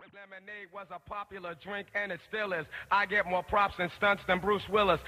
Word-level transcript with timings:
Lemonade 0.00 0.68
was 0.72 0.86
a 0.90 0.98
popular 0.98 1.54
drink 1.62 1.88
and 1.94 2.12
it 2.12 2.20
still 2.28 2.52
is. 2.52 2.66
I 2.90 3.04
get 3.04 3.26
more 3.26 3.42
props 3.42 3.74
and 3.78 3.90
stunts 3.98 4.22
than 4.26 4.38
Bruce 4.40 4.66
Willis. 4.70 5.00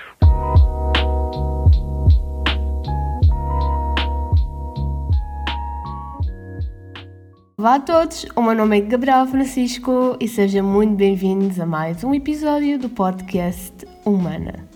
Olá 7.56 7.76
a 7.76 7.80
todos, 7.80 8.26
o 8.36 8.42
meu 8.42 8.54
nome 8.54 8.78
é 8.78 8.80
Gabriel 8.82 9.26
Francisco 9.26 10.18
e 10.20 10.28
sejam 10.28 10.66
muito 10.66 10.96
bem-vindos 10.96 11.58
a 11.58 11.64
mais 11.64 12.04
um 12.04 12.12
episódio 12.12 12.78
do 12.78 12.90
podcast 12.90 13.86
Humana. 14.04 14.68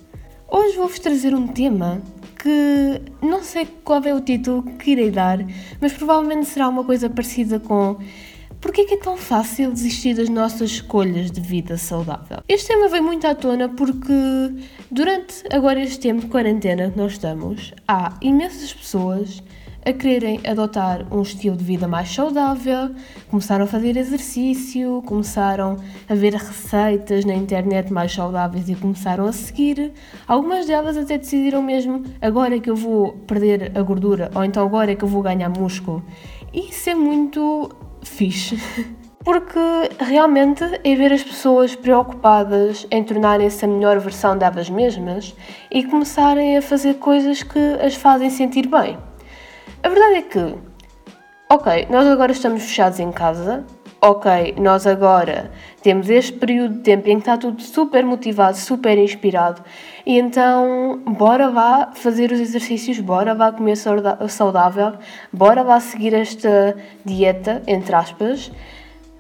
Hoje 0.49 0.77
vou-vos 0.77 0.99
trazer 0.99 1.35
um 1.35 1.49
tema 1.49 2.01
que 2.41 3.03
não 3.21 3.43
sei 3.43 3.67
qual 3.85 4.03
é 4.05 4.15
o 4.15 4.21
título 4.23 4.63
que 4.79 4.93
irei 4.93 5.11
dar, 5.11 5.39
mas 5.81 5.93
provavelmente 5.93 6.47
será 6.47 6.69
uma 6.69 6.85
coisa 6.85 7.11
parecida 7.11 7.61
com 7.61 7.99
Porquê 8.61 8.85
que 8.85 8.95
é 8.95 8.97
tão 8.97 9.17
fácil 9.17 9.73
desistir 9.73 10.15
das 10.15 10.29
nossas 10.29 10.71
escolhas 10.71 11.31
de 11.31 11.41
vida 11.41 11.79
saudável? 11.79 12.39
Este 12.49 12.69
tema 12.69 12.89
vem 12.89 13.01
muito 13.01 13.25
à 13.25 13.35
tona 13.35 13.69
porque 13.69 14.13
durante 14.91 15.45
agora 15.53 15.81
este 15.81 16.01
tempo 16.01 16.23
de 16.23 16.27
quarentena 16.27 16.91
que 16.91 16.99
nós 16.99 17.13
estamos, 17.13 17.73
há 17.87 18.15
imensas 18.21 18.73
pessoas 18.75 19.43
a 19.87 19.93
quererem 19.93 20.41
adotar 20.45 21.07
um 21.15 21.23
estilo 21.23 21.57
de 21.57 21.63
vida 21.63 21.87
mais 21.87 22.13
saudável, 22.13 22.91
começaram 23.31 23.65
a 23.65 23.67
fazer 23.69 23.97
exercício, 23.97 25.03
começaram 25.07 25.77
a 26.09 26.15
ver 26.17 26.35
receitas 26.35 27.25
na 27.25 27.35
internet 27.35 27.93
mais 27.93 28.13
saudáveis 28.13 28.69
e 28.69 28.75
começaram 28.75 29.27
a 29.27 29.33
seguir. 29.33 29.93
Algumas 30.27 30.67
delas 30.67 30.97
até 30.97 31.17
decidiram 31.17 31.63
mesmo 31.63 32.03
agora 32.21 32.57
é 32.57 32.59
que 32.59 32.69
eu 32.69 32.77
vou 32.77 33.13
perder 33.27 33.71
a 33.79 33.83
gordura 33.83 34.33
ou 34.35 34.45
então 34.45 34.67
agora 34.67 34.91
é 34.91 34.97
que 34.97 35.05
eu 35.05 35.09
vou 35.09 35.23
ganhar 35.23 35.49
músculo. 35.49 36.05
Isso 36.53 36.91
é 36.91 36.95
muito 36.95 37.71
fixe. 38.03 38.59
Porque 39.25 39.59
realmente 39.99 40.65
é 40.85 40.95
ver 40.95 41.13
as 41.13 41.23
pessoas 41.23 41.75
preocupadas 41.75 42.87
em 42.91 43.05
tornarem-se 43.05 43.65
a 43.65 43.69
melhor 43.69 43.99
versão 43.99 44.39
delas 44.39 44.71
mesmas 44.71 45.35
e 45.71 45.85
começarem 45.85 46.57
a 46.57 46.63
fazer 46.63 46.95
coisas 46.95 47.43
que 47.43 47.59
as 47.83 47.95
fazem 47.95 48.31
sentir 48.31 48.67
bem. 48.67 48.97
A 49.83 49.89
verdade 49.89 50.15
é 50.15 50.23
que, 50.23 50.55
ok, 51.51 51.87
nós 51.91 52.07
agora 52.07 52.33
estamos 52.33 52.63
fechados 52.63 53.01
em 53.01 53.13
casa, 53.13 53.67
ok, 54.01 54.55
nós 54.59 54.87
agora 54.87 55.51
temos 55.83 56.09
este 56.09 56.33
período 56.33 56.75
de 56.75 56.81
tempo 56.81 57.09
em 57.09 57.15
que 57.15 57.23
está 57.23 57.37
tudo 57.37 57.61
super 57.61 58.05
motivado, 58.05 58.57
super 58.57 58.97
inspirado, 58.97 59.63
e 60.07 60.19
então 60.19 61.01
bora 61.07 61.49
lá 61.49 61.93
fazer 61.95 62.31
os 62.31 62.41
exercícios, 62.41 63.01
bora 63.01 63.33
lá 63.33 63.53
comer 63.53 63.77
saudável, 64.29 64.95
bora 65.33 65.63
lá 65.63 65.81
seguir 65.81 66.15
esta 66.15 66.77
dieta, 67.05 67.63
entre 67.67 67.95
aspas, 67.95 68.53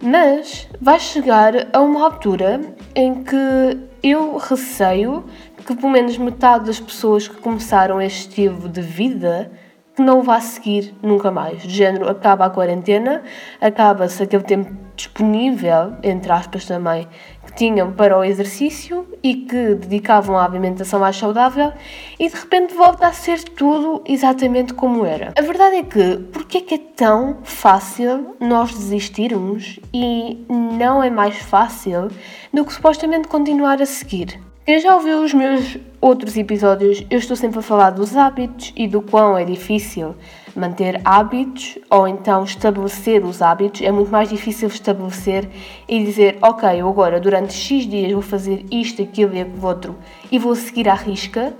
mas 0.00 0.68
vai 0.80 1.00
chegar 1.00 1.68
a 1.72 1.80
uma 1.80 2.04
altura 2.04 2.60
em 2.94 3.22
que 3.24 3.78
eu 4.02 4.36
receio 4.36 5.24
que 5.66 5.74
pelo 5.76 5.90
menos 5.90 6.16
metade 6.16 6.64
das 6.64 6.80
pessoas 6.80 7.28
que 7.28 7.36
começaram 7.36 8.00
este 8.00 8.28
estilo 8.28 8.68
de 8.68 8.80
vida 8.80 9.50
que 9.98 10.02
não 10.02 10.22
vá 10.22 10.40
seguir 10.40 10.94
nunca 11.02 11.28
mais. 11.28 11.60
De 11.62 11.70
género, 11.70 12.08
acaba 12.08 12.46
a 12.46 12.50
quarentena, 12.50 13.24
acaba-se 13.60 14.22
aquele 14.22 14.44
tempo 14.44 14.72
disponível, 14.94 15.94
entre 16.04 16.30
aspas 16.30 16.64
também, 16.64 17.08
que 17.44 17.52
tinham 17.54 17.92
para 17.92 18.16
o 18.16 18.22
exercício 18.22 19.08
e 19.24 19.34
que 19.34 19.74
dedicavam 19.74 20.38
à 20.38 20.44
alimentação 20.44 21.00
mais 21.00 21.16
saudável 21.16 21.72
e 22.16 22.28
de 22.28 22.34
repente 22.36 22.74
volta 22.74 23.08
a 23.08 23.12
ser 23.12 23.42
tudo 23.42 24.00
exatamente 24.06 24.72
como 24.72 25.04
era. 25.04 25.32
A 25.36 25.42
verdade 25.42 25.76
é 25.76 25.82
que, 25.82 26.18
porque 26.32 26.58
é 26.58 26.60
que 26.60 26.74
é 26.74 26.78
tão 26.78 27.38
fácil 27.42 28.36
nós 28.38 28.70
desistirmos 28.70 29.80
e 29.92 30.46
não 30.48 31.02
é 31.02 31.10
mais 31.10 31.38
fácil 31.38 32.08
do 32.54 32.64
que 32.64 32.72
supostamente 32.72 33.26
continuar 33.26 33.82
a 33.82 33.86
seguir? 33.86 34.47
Quem 34.68 34.78
já 34.80 34.94
ouviu 34.94 35.22
os 35.22 35.32
meus 35.32 35.78
outros 35.98 36.36
episódios, 36.36 37.02
eu 37.08 37.18
estou 37.18 37.34
sempre 37.34 37.58
a 37.58 37.62
falar 37.62 37.88
dos 37.88 38.14
hábitos 38.14 38.70
e 38.76 38.86
do 38.86 39.00
quão 39.00 39.38
é 39.38 39.42
difícil 39.42 40.14
manter 40.54 41.00
hábitos 41.06 41.78
ou 41.88 42.06
então 42.06 42.44
estabelecer 42.44 43.24
os 43.24 43.40
hábitos. 43.40 43.80
É 43.80 43.90
muito 43.90 44.10
mais 44.10 44.28
difícil 44.28 44.68
estabelecer 44.68 45.48
e 45.88 46.04
dizer, 46.04 46.36
ok, 46.42 46.68
eu 46.82 46.86
agora 46.86 47.18
durante 47.18 47.54
X 47.54 47.86
dias 47.86 48.12
vou 48.12 48.20
fazer 48.20 48.66
isto, 48.70 49.00
aquilo 49.00 49.34
e 49.34 49.40
aquilo 49.40 49.66
outro 49.66 49.96
e 50.30 50.38
vou 50.38 50.54
seguir 50.54 50.86
à 50.86 50.94
risca. 50.94 51.56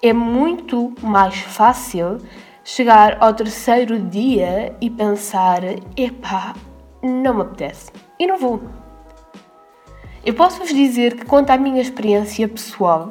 É 0.00 0.12
muito 0.12 0.94
mais 1.02 1.34
fácil 1.34 2.18
chegar 2.62 3.16
ao 3.18 3.34
terceiro 3.34 3.98
dia 3.98 4.72
e 4.80 4.88
pensar, 4.88 5.62
epá, 5.96 6.54
não 7.02 7.34
me 7.34 7.42
apetece 7.42 7.90
e 8.20 8.26
não 8.28 8.38
vou. 8.38 8.81
Eu 10.24 10.34
posso 10.34 10.60
vos 10.60 10.72
dizer 10.72 11.16
que, 11.16 11.24
quanto 11.24 11.50
à 11.50 11.56
minha 11.56 11.82
experiência 11.82 12.46
pessoal, 12.46 13.08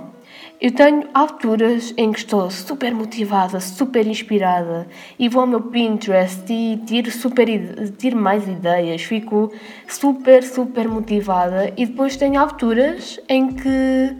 eu 0.61 0.71
tenho 0.71 1.09
alturas 1.13 1.93
em 1.97 2.09
que 2.09 2.19
estou 2.19 2.49
super 2.49 2.93
motivada, 2.93 3.59
super 3.59 4.07
inspirada 4.07 4.87
e 5.19 5.27
vou 5.27 5.41
ao 5.41 5.47
meu 5.47 5.59
Pinterest 5.59 6.45
e 6.49 6.77
tiro, 6.85 7.11
super, 7.11 7.47
tiro 7.97 8.15
mais 8.15 8.47
ideias, 8.47 9.01
fico 9.01 9.51
super, 9.89 10.41
super 10.41 10.87
motivada 10.87 11.73
e 11.75 11.85
depois 11.85 12.15
tenho 12.15 12.39
alturas 12.39 13.19
em 13.27 13.51
que 13.51 14.15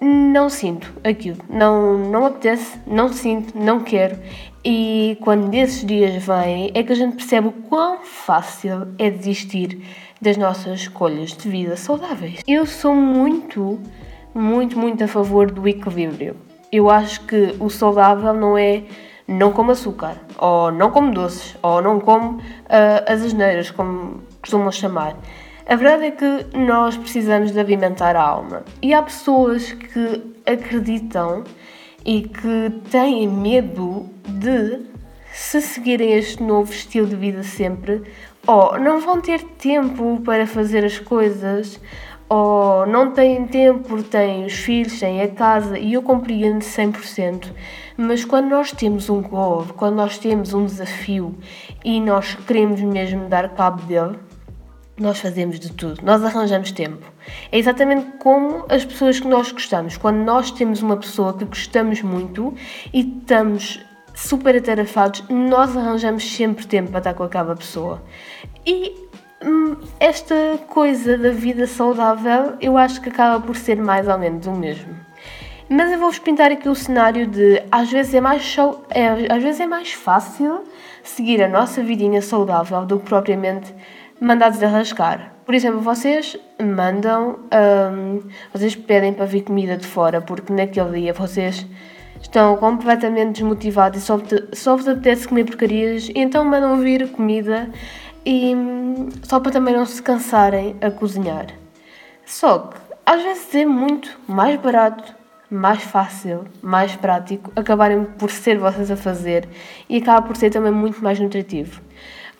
não 0.00 0.48
sinto 0.48 0.90
aquilo, 1.04 1.38
não, 1.50 1.98
não 1.98 2.24
apetece, 2.24 2.78
não 2.86 3.12
sinto, 3.12 3.58
não 3.58 3.80
quero. 3.80 4.18
E 4.64 5.18
quando 5.20 5.52
esses 5.52 5.84
dias 5.84 6.24
vêm 6.24 6.70
é 6.74 6.82
que 6.82 6.92
a 6.92 6.96
gente 6.96 7.16
percebe 7.16 7.48
o 7.48 7.52
quão 7.52 7.98
fácil 8.02 8.88
é 8.98 9.10
desistir 9.10 10.05
das 10.20 10.36
nossas 10.36 10.80
escolhas 10.80 11.32
de 11.32 11.48
vida 11.48 11.76
saudáveis. 11.76 12.40
Eu 12.46 12.66
sou 12.66 12.94
muito, 12.94 13.80
muito, 14.34 14.78
muito 14.78 15.04
a 15.04 15.08
favor 15.08 15.50
do 15.50 15.66
equilíbrio. 15.68 16.36
Eu 16.72 16.90
acho 16.90 17.22
que 17.22 17.54
o 17.60 17.70
saudável 17.70 18.34
não 18.34 18.56
é 18.56 18.84
não 19.26 19.52
como 19.52 19.72
açúcar, 19.72 20.16
ou 20.38 20.70
não 20.70 20.90
como 20.90 21.12
doces, 21.12 21.56
ou 21.62 21.82
não 21.82 21.98
como 21.98 22.38
uh, 22.38 22.42
as 23.06 23.22
asneiras, 23.22 23.70
como 23.70 24.22
costumam 24.40 24.70
chamar. 24.70 25.16
A 25.68 25.74
verdade 25.74 26.06
é 26.06 26.10
que 26.12 26.56
nós 26.56 26.96
precisamos 26.96 27.50
de 27.50 27.58
alimentar 27.58 28.14
a 28.14 28.22
alma. 28.22 28.62
E 28.80 28.94
há 28.94 29.02
pessoas 29.02 29.72
que 29.72 30.22
acreditam 30.46 31.42
e 32.04 32.22
que 32.22 32.70
têm 32.88 33.26
medo 33.26 34.08
de, 34.28 34.86
se 35.32 35.60
seguirem 35.60 36.12
este 36.12 36.40
novo 36.40 36.70
estilo 36.70 37.08
de 37.08 37.16
vida 37.16 37.42
sempre, 37.42 38.04
ou 38.46 38.78
não 38.78 39.00
vão 39.00 39.20
ter 39.20 39.42
tempo 39.42 40.20
para 40.24 40.46
fazer 40.46 40.84
as 40.84 40.98
coisas, 40.98 41.80
ou 42.28 42.86
não 42.86 43.12
têm 43.12 43.46
tempo 43.46 43.88
porque 43.88 44.08
têm 44.08 44.44
os 44.44 44.54
filhos, 44.54 44.98
têm 44.98 45.22
a 45.22 45.28
casa, 45.28 45.78
e 45.78 45.94
eu 45.94 46.02
compreendo 46.02 46.60
100%. 46.60 47.52
Mas 47.96 48.24
quando 48.24 48.48
nós 48.48 48.72
temos 48.72 49.08
um 49.08 49.22
goal, 49.22 49.66
quando 49.76 49.96
nós 49.96 50.18
temos 50.18 50.52
um 50.52 50.64
desafio 50.64 51.34
e 51.84 52.00
nós 52.00 52.34
queremos 52.46 52.80
mesmo 52.80 53.28
dar 53.28 53.48
cabo 53.50 53.82
dele, 53.82 54.18
nós 54.98 55.20
fazemos 55.20 55.60
de 55.60 55.72
tudo, 55.72 56.00
nós 56.02 56.24
arranjamos 56.24 56.72
tempo. 56.72 57.06
É 57.52 57.58
exatamente 57.58 58.18
como 58.18 58.64
as 58.68 58.84
pessoas 58.84 59.20
que 59.20 59.28
nós 59.28 59.52
gostamos. 59.52 59.96
Quando 59.96 60.18
nós 60.18 60.50
temos 60.50 60.80
uma 60.80 60.96
pessoa 60.96 61.34
que 61.34 61.44
gostamos 61.44 62.00
muito 62.00 62.54
e 62.92 63.00
estamos 63.00 63.80
super 64.16 64.56
atarefados, 64.56 65.22
nós 65.28 65.76
arranjamos 65.76 66.28
sempre 66.34 66.66
tempo 66.66 66.90
para 66.90 66.98
estar 66.98 67.14
com 67.14 67.22
aquela 67.22 67.54
pessoa. 67.54 68.02
E 68.64 68.94
hum, 69.44 69.76
esta 70.00 70.34
coisa 70.68 71.18
da 71.18 71.30
vida 71.30 71.66
saudável 71.66 72.54
eu 72.60 72.78
acho 72.78 73.00
que 73.02 73.10
acaba 73.10 73.38
por 73.44 73.54
ser 73.54 73.76
mais 73.76 74.08
ou 74.08 74.18
menos 74.18 74.46
o 74.46 74.52
mesmo. 74.52 74.96
Mas 75.68 75.92
eu 75.92 75.98
vou-vos 75.98 76.18
pintar 76.18 76.50
aqui 76.50 76.68
o 76.68 76.74
cenário 76.74 77.26
de 77.26 77.62
às 77.70 77.90
vezes 77.90 78.14
é 78.14 78.20
mais, 78.20 78.56
é, 78.90 79.32
às 79.32 79.42
vezes 79.42 79.60
é 79.60 79.66
mais 79.66 79.92
fácil 79.92 80.64
seguir 81.02 81.42
a 81.42 81.48
nossa 81.48 81.82
vidinha 81.82 82.22
saudável 82.22 82.86
do 82.86 82.98
que 82.98 83.04
propriamente 83.04 83.74
mandar 84.18 84.48
desarrascar. 84.48 85.34
Por 85.44 85.54
exemplo, 85.54 85.80
vocês 85.80 86.38
mandam, 86.58 87.38
hum, 87.92 88.20
vocês 88.52 88.74
pedem 88.74 89.12
para 89.12 89.26
vir 89.26 89.42
comida 89.42 89.76
de 89.76 89.86
fora 89.86 90.22
porque 90.22 90.52
naquele 90.52 91.00
dia 91.00 91.12
vocês 91.12 91.66
estão 92.26 92.56
completamente 92.56 93.40
desmotivados 93.40 94.02
e 94.02 94.04
só, 94.54 94.76
vos 94.76 94.88
apetece 94.88 95.28
comer 95.28 95.44
porcarias, 95.44 96.10
então 96.14 96.44
mandam 96.44 96.78
vir 96.78 97.08
comida 97.12 97.70
e 98.24 98.54
só 99.22 99.38
para 99.40 99.52
também 99.52 99.74
não 99.74 99.86
se 99.86 100.02
cansarem 100.02 100.76
a 100.80 100.90
cozinhar. 100.90 101.46
Só 102.24 102.58
que 102.58 102.76
às 103.04 103.22
vezes 103.22 103.54
é 103.54 103.64
muito 103.64 104.18
mais 104.26 104.60
barato, 104.60 105.14
mais 105.48 105.82
fácil, 105.82 106.44
mais 106.60 106.96
prático 106.96 107.52
acabarem 107.54 108.04
por 108.04 108.30
ser 108.30 108.58
vocês 108.58 108.90
a 108.90 108.96
fazer 108.96 109.48
e 109.88 109.98
acaba 109.98 110.26
por 110.26 110.36
ser 110.36 110.50
também 110.50 110.72
muito 110.72 111.02
mais 111.02 111.20
nutritivo. 111.20 111.80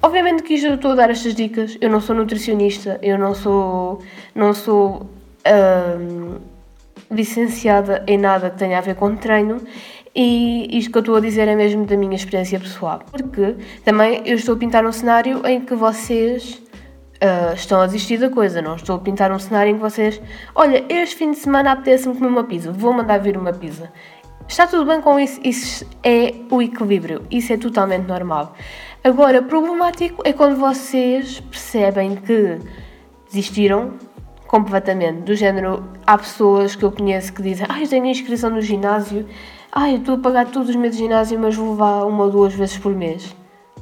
Obviamente 0.03 0.43
que 0.43 0.55
isto 0.55 0.67
eu 0.67 0.75
estou 0.75 0.91
a 0.91 0.95
dar 0.97 1.11
estas 1.11 1.35
dicas, 1.35 1.79
eu 1.81 1.89
não 1.89 2.01
sou 2.01 2.15
nutricionista, 2.15 2.99
eu 3.01 3.17
não 3.17 3.35
sou, 3.35 4.03
não 4.35 4.53
sou 4.53 5.09
hum, 5.47 6.39
licenciada 7.11 8.05
em 8.07 8.19
nada 8.19 8.51
que 8.51 8.59
tenha 8.59 8.79
a 8.79 8.81
ver 8.81 8.95
com 8.95 9.15
treino 9.17 9.61
e 10.19 10.79
isto 10.79 10.91
que 10.91 10.97
eu 10.97 11.01
estou 11.01 11.17
a 11.17 11.21
dizer 11.21 11.47
é 11.47 11.55
mesmo 11.55 11.85
da 11.85 11.95
minha 11.95 12.17
experiência 12.17 12.59
pessoal. 12.59 13.01
Porque 13.11 13.55
também 13.85 14.23
eu 14.25 14.37
estou 14.37 14.55
a 14.55 14.59
pintar 14.59 14.87
um 14.87 14.93
cenário 14.93 15.47
em 15.47 15.61
que 15.61 15.75
vocês 15.75 16.63
uh, 17.17 17.55
estão 17.55 17.83
a 17.83 17.87
desistir 17.87 18.17
da 18.17 18.31
coisa. 18.31 18.63
Não 18.63 18.77
estou 18.77 18.97
a 18.97 18.99
pintar 18.99 19.31
um 19.31 19.39
cenário 19.39 19.73
em 19.73 19.75
que 19.75 19.81
vocês, 19.81 20.21
olha, 20.55 20.83
este 20.89 21.17
fim 21.17 21.33
de 21.33 21.37
semana 21.37 21.73
apetece-me 21.73 22.15
comer 22.15 22.29
uma 22.29 22.45
pizza, 22.45 22.73
vou 22.73 22.95
mandar 22.95 23.19
vir 23.19 23.37
uma 23.37 23.53
pizza. 23.53 23.93
Está 24.49 24.67
tudo 24.67 24.87
bem 24.87 25.03
com 25.03 25.19
isso, 25.19 25.41
isso 25.45 25.85
é 26.03 26.33
o 26.51 26.63
equilíbrio, 26.63 27.23
isso 27.31 27.53
é 27.53 27.57
totalmente 27.57 28.07
normal. 28.07 28.55
Agora, 29.03 29.43
problemático 29.43 30.23
é 30.25 30.33
quando 30.33 30.57
vocês 30.57 31.41
percebem 31.41 32.17
que 32.17 32.59
desistiram 33.27 33.95
completamente. 34.47 35.23
Do 35.23 35.35
género, 35.35 35.85
há 36.07 36.17
pessoas 36.17 36.75
que 36.75 36.85
eu 36.85 36.93
conheço 36.93 37.33
que 37.33 37.43
dizem: 37.43 37.67
Ah, 37.69 37.81
eu 37.81 37.89
tenho 37.89 38.07
inscrição 38.07 38.51
no 38.51 38.61
ginásio, 38.61 39.27
ah, 39.73 39.91
eu 39.91 39.99
estou 39.99 40.15
a 40.15 40.19
pagar 40.19 40.47
todos 40.47 40.71
os 40.71 40.77
meses 40.77 40.97
de 40.97 41.05
ginásio, 41.05 41.39
mas 41.39 41.55
vou 41.55 41.71
levar 41.71 42.05
uma 42.05 42.25
ou 42.25 42.31
duas 42.31 42.55
vezes 42.55 42.79
por 42.79 42.95
mês. 42.95 43.35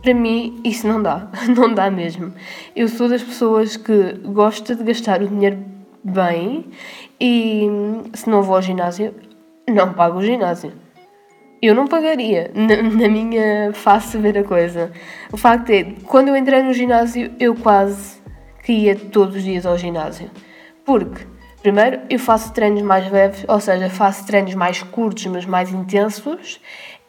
Para 0.02 0.12
mim, 0.12 0.60
isso 0.64 0.86
não 0.86 1.02
dá, 1.02 1.28
não 1.56 1.72
dá 1.72 1.90
mesmo. 1.90 2.32
Eu 2.74 2.88
sou 2.88 3.08
das 3.08 3.22
pessoas 3.22 3.76
que 3.76 4.12
gosta 4.24 4.74
de 4.74 4.82
gastar 4.84 5.22
o 5.22 5.28
dinheiro 5.28 5.58
bem 6.02 6.66
e 7.18 7.66
se 8.12 8.28
não 8.28 8.42
vou 8.42 8.56
ao 8.56 8.62
ginásio, 8.62 9.14
não 9.68 9.94
pago 9.94 10.18
o 10.18 10.22
ginásio. 10.22 10.72
Eu 11.62 11.74
não 11.74 11.86
pagaria, 11.86 12.50
na, 12.54 12.82
na 12.82 13.08
minha 13.08 13.72
face 13.72 14.18
ver 14.18 14.36
a 14.36 14.44
coisa. 14.44 14.92
O 15.32 15.36
facto 15.36 15.70
é, 15.70 15.84
quando 16.04 16.28
eu 16.28 16.36
entrei 16.36 16.62
no 16.62 16.74
ginásio, 16.74 17.32
eu 17.40 17.54
quase 17.54 18.22
que 18.62 18.72
ia 18.72 18.96
todos 18.96 19.36
os 19.36 19.42
dias 19.42 19.64
ao 19.64 19.78
ginásio. 19.78 20.30
Porque, 20.84 21.26
primeiro, 21.62 22.00
eu 22.10 22.18
faço 22.18 22.52
treinos 22.52 22.82
mais 22.82 23.10
leves, 23.10 23.44
ou 23.48 23.60
seja, 23.60 23.88
faço 23.88 24.26
treinos 24.26 24.54
mais 24.54 24.82
curtos, 24.82 25.26
mas 25.26 25.46
mais 25.46 25.72
intensos. 25.72 26.60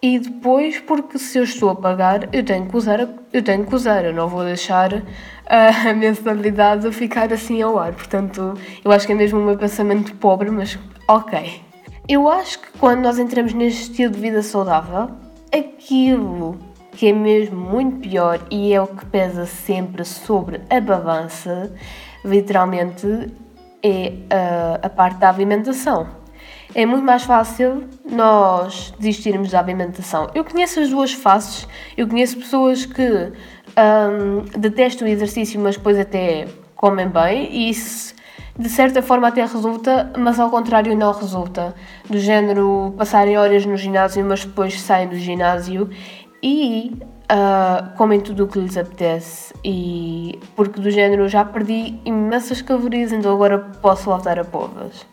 E 0.01 0.19
depois, 0.19 0.79
porque 0.79 1.17
se 1.17 1.37
eu 1.37 1.43
estou 1.43 1.69
a 1.69 1.75
pagar, 1.75 2.29
eu 2.33 2.43
tenho 2.43 2.67
que 2.67 2.77
usar, 2.77 2.99
eu 3.33 3.41
tenho 3.41 3.65
que 3.65 3.73
usar, 3.73 4.05
eu 4.05 4.13
não 4.13 4.27
vou 4.27 4.43
deixar 4.43 5.03
a 5.47 5.93
mensalidade 5.93 6.91
ficar 6.91 7.33
assim 7.33 7.61
ao 7.61 7.79
ar. 7.79 7.93
Portanto, 7.93 8.53
eu 8.83 8.91
acho 8.91 9.07
que 9.07 9.13
é 9.13 9.15
mesmo 9.15 9.39
o 9.39 9.43
meu 9.43 9.57
pensamento 9.57 10.13
pobre, 10.15 10.51
mas 10.51 10.77
ok. 11.07 11.61
Eu 12.07 12.27
acho 12.29 12.59
que 12.59 12.67
quando 12.77 13.01
nós 13.01 13.17
entramos 13.17 13.53
neste 13.53 13.83
estilo 13.83 14.13
de 14.13 14.19
vida 14.19 14.43
saudável, 14.43 15.09
aquilo 15.51 16.55
que 16.91 17.07
é 17.07 17.13
mesmo 17.13 17.59
muito 17.59 18.07
pior 18.07 18.39
e 18.51 18.73
é 18.73 18.81
o 18.81 18.87
que 18.87 19.05
pesa 19.07 19.45
sempre 19.45 20.05
sobre 20.05 20.61
a 20.69 20.79
balança, 20.79 21.73
literalmente, 22.23 23.07
é 23.85 24.13
a, 24.29 24.87
a 24.87 24.89
parte 24.89 25.19
da 25.19 25.29
alimentação. 25.29 26.07
É 26.73 26.85
muito 26.85 27.03
mais 27.03 27.23
fácil 27.23 27.87
nós 28.03 28.93
desistirmos 28.99 29.51
da 29.51 29.59
alimentação. 29.59 30.29
Eu 30.33 30.43
conheço 30.43 30.79
as 30.79 30.89
duas 30.89 31.13
faces, 31.13 31.67
eu 31.95 32.07
conheço 32.07 32.37
pessoas 32.37 32.85
que 32.85 33.31
um, 33.77 34.59
detestam 34.59 35.07
o 35.07 35.11
exercício, 35.11 35.59
mas 35.59 35.77
depois 35.77 35.99
até 35.99 36.47
comem 36.75 37.07
bem, 37.07 37.49
e 37.51 37.69
isso 37.69 38.15
de 38.57 38.69
certa 38.69 39.01
forma 39.01 39.27
até 39.27 39.41
resulta, 39.41 40.11
mas 40.17 40.39
ao 40.39 40.49
contrário 40.49 40.95
não 40.97 41.11
resulta. 41.11 41.75
Do 42.09 42.17
género 42.17 42.93
passarem 42.97 43.37
horas 43.37 43.65
no 43.65 43.77
ginásio, 43.77 44.25
mas 44.25 44.43
depois 44.45 44.81
saem 44.81 45.07
do 45.07 45.15
ginásio 45.15 45.89
e 46.41 46.97
uh, 47.31 47.95
comem 47.97 48.19
tudo 48.21 48.45
o 48.45 48.47
que 48.47 48.59
lhes 48.59 48.77
apetece. 48.77 49.53
E 49.63 50.39
porque 50.55 50.79
do 50.79 50.89
género 50.89 51.27
já 51.27 51.43
perdi 51.43 51.99
imensas 52.05 52.61
calorias, 52.61 53.11
então 53.11 53.33
agora 53.33 53.59
posso 53.59 54.05
voltar 54.05 54.39
a 54.39 54.43
povas. 54.43 55.05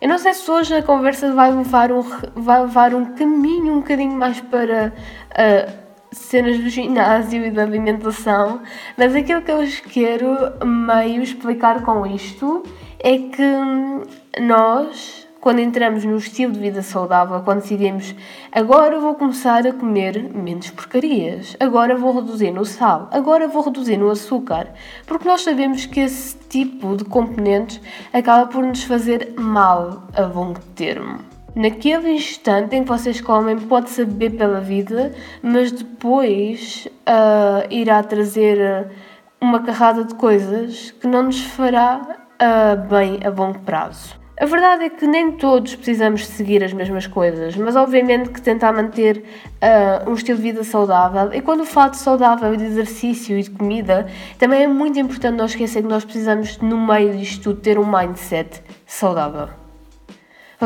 Eu 0.00 0.08
não 0.08 0.18
sei 0.18 0.34
se 0.34 0.50
hoje 0.50 0.74
a 0.74 0.82
conversa 0.82 1.32
vai 1.32 1.50
levar 1.50 1.90
um, 1.90 2.02
vai 2.34 2.60
levar 2.60 2.94
um 2.94 3.14
caminho 3.14 3.72
um 3.72 3.80
bocadinho 3.80 4.12
mais 4.12 4.40
para 4.40 4.92
uh, 5.30 5.84
cenas 6.12 6.58
do 6.58 6.68
ginásio 6.68 7.44
e 7.44 7.50
da 7.50 7.62
alimentação, 7.62 8.60
mas 8.96 9.14
aquilo 9.14 9.42
que 9.42 9.50
eu 9.50 9.58
vos 9.58 9.80
quero 9.80 10.36
meio 10.64 11.22
explicar 11.22 11.82
com 11.82 12.06
isto 12.06 12.62
é 12.98 13.18
que 13.18 14.40
nós, 14.40 15.23
quando 15.44 15.58
entramos 15.58 16.06
no 16.06 16.16
estilo 16.16 16.54
de 16.54 16.58
vida 16.58 16.80
saudável, 16.80 17.42
quando 17.42 17.60
decidimos 17.60 18.14
agora 18.50 18.98
vou 18.98 19.14
começar 19.14 19.66
a 19.66 19.74
comer 19.74 20.32
menos 20.32 20.70
porcarias, 20.70 21.54
agora 21.60 21.94
vou 21.98 22.14
reduzir 22.14 22.50
no 22.50 22.64
sal, 22.64 23.10
agora 23.12 23.46
vou 23.46 23.62
reduzir 23.62 23.98
no 23.98 24.08
açúcar, 24.08 24.68
porque 25.06 25.28
nós 25.28 25.42
sabemos 25.42 25.84
que 25.84 26.00
esse 26.00 26.34
tipo 26.48 26.96
de 26.96 27.04
componentes 27.04 27.78
acaba 28.10 28.46
por 28.46 28.64
nos 28.64 28.84
fazer 28.84 29.34
mal 29.38 30.04
a 30.14 30.22
longo 30.22 30.60
termo. 30.74 31.18
Naquele 31.54 32.12
instante 32.12 32.74
em 32.74 32.82
que 32.82 32.88
vocês 32.88 33.20
comem, 33.20 33.58
pode 33.58 33.90
saber 33.90 34.30
pela 34.30 34.62
vida, 34.62 35.12
mas 35.42 35.70
depois 35.70 36.88
uh, 37.06 37.70
irá 37.70 38.02
trazer 38.02 38.90
uma 39.38 39.60
carrada 39.60 40.04
de 40.04 40.14
coisas 40.14 40.90
que 40.92 41.06
não 41.06 41.24
nos 41.24 41.42
fará 41.42 42.00
uh, 42.00 42.88
bem 42.88 43.20
a 43.22 43.28
longo 43.28 43.58
prazo. 43.58 44.23
A 44.36 44.46
verdade 44.46 44.84
é 44.84 44.90
que 44.90 45.06
nem 45.06 45.32
todos 45.32 45.76
precisamos 45.76 46.26
seguir 46.26 46.64
as 46.64 46.72
mesmas 46.72 47.06
coisas, 47.06 47.56
mas 47.56 47.76
obviamente 47.76 48.30
que 48.30 48.42
tentar 48.42 48.72
manter 48.72 49.24
uh, 49.62 50.10
um 50.10 50.14
estilo 50.14 50.38
de 50.38 50.42
vida 50.42 50.64
saudável. 50.64 51.32
E 51.32 51.40
quando 51.40 51.64
falo 51.64 51.92
de 51.92 51.98
saudável 51.98 52.56
de 52.56 52.64
exercício 52.64 53.38
e 53.38 53.42
de 53.42 53.50
comida, 53.50 54.08
também 54.38 54.64
é 54.64 54.66
muito 54.66 54.98
importante 54.98 55.36
não 55.36 55.46
esquecer 55.46 55.82
que 55.82 55.88
nós 55.88 56.04
precisamos, 56.04 56.58
no 56.58 56.84
meio 56.84 57.16
disto 57.16 57.42
tudo, 57.44 57.60
ter 57.60 57.78
um 57.78 57.86
mindset 57.86 58.60
saudável 58.86 59.48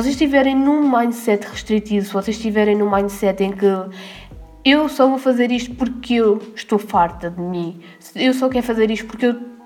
vocês 0.00 0.14
estiverem 0.14 0.54
num 0.54 0.88
mindset 0.88 1.44
restritivo, 1.46 2.06
se 2.06 2.12
vocês 2.12 2.36
estiverem 2.36 2.76
num 2.76 2.88
mindset 2.88 3.42
em 3.42 3.50
que 3.50 3.66
eu 4.64 4.88
só 4.88 5.08
vou 5.08 5.18
fazer 5.18 5.50
isto 5.50 5.74
porque 5.74 6.14
eu 6.14 6.40
estou 6.54 6.78
farta 6.78 7.30
de 7.30 7.40
mim, 7.40 7.80
eu 8.14 8.32
só 8.32 8.48
quero 8.48 8.64
fazer 8.64 8.90
isto 8.90 9.06
porque 9.06 9.26
eu 9.26 9.57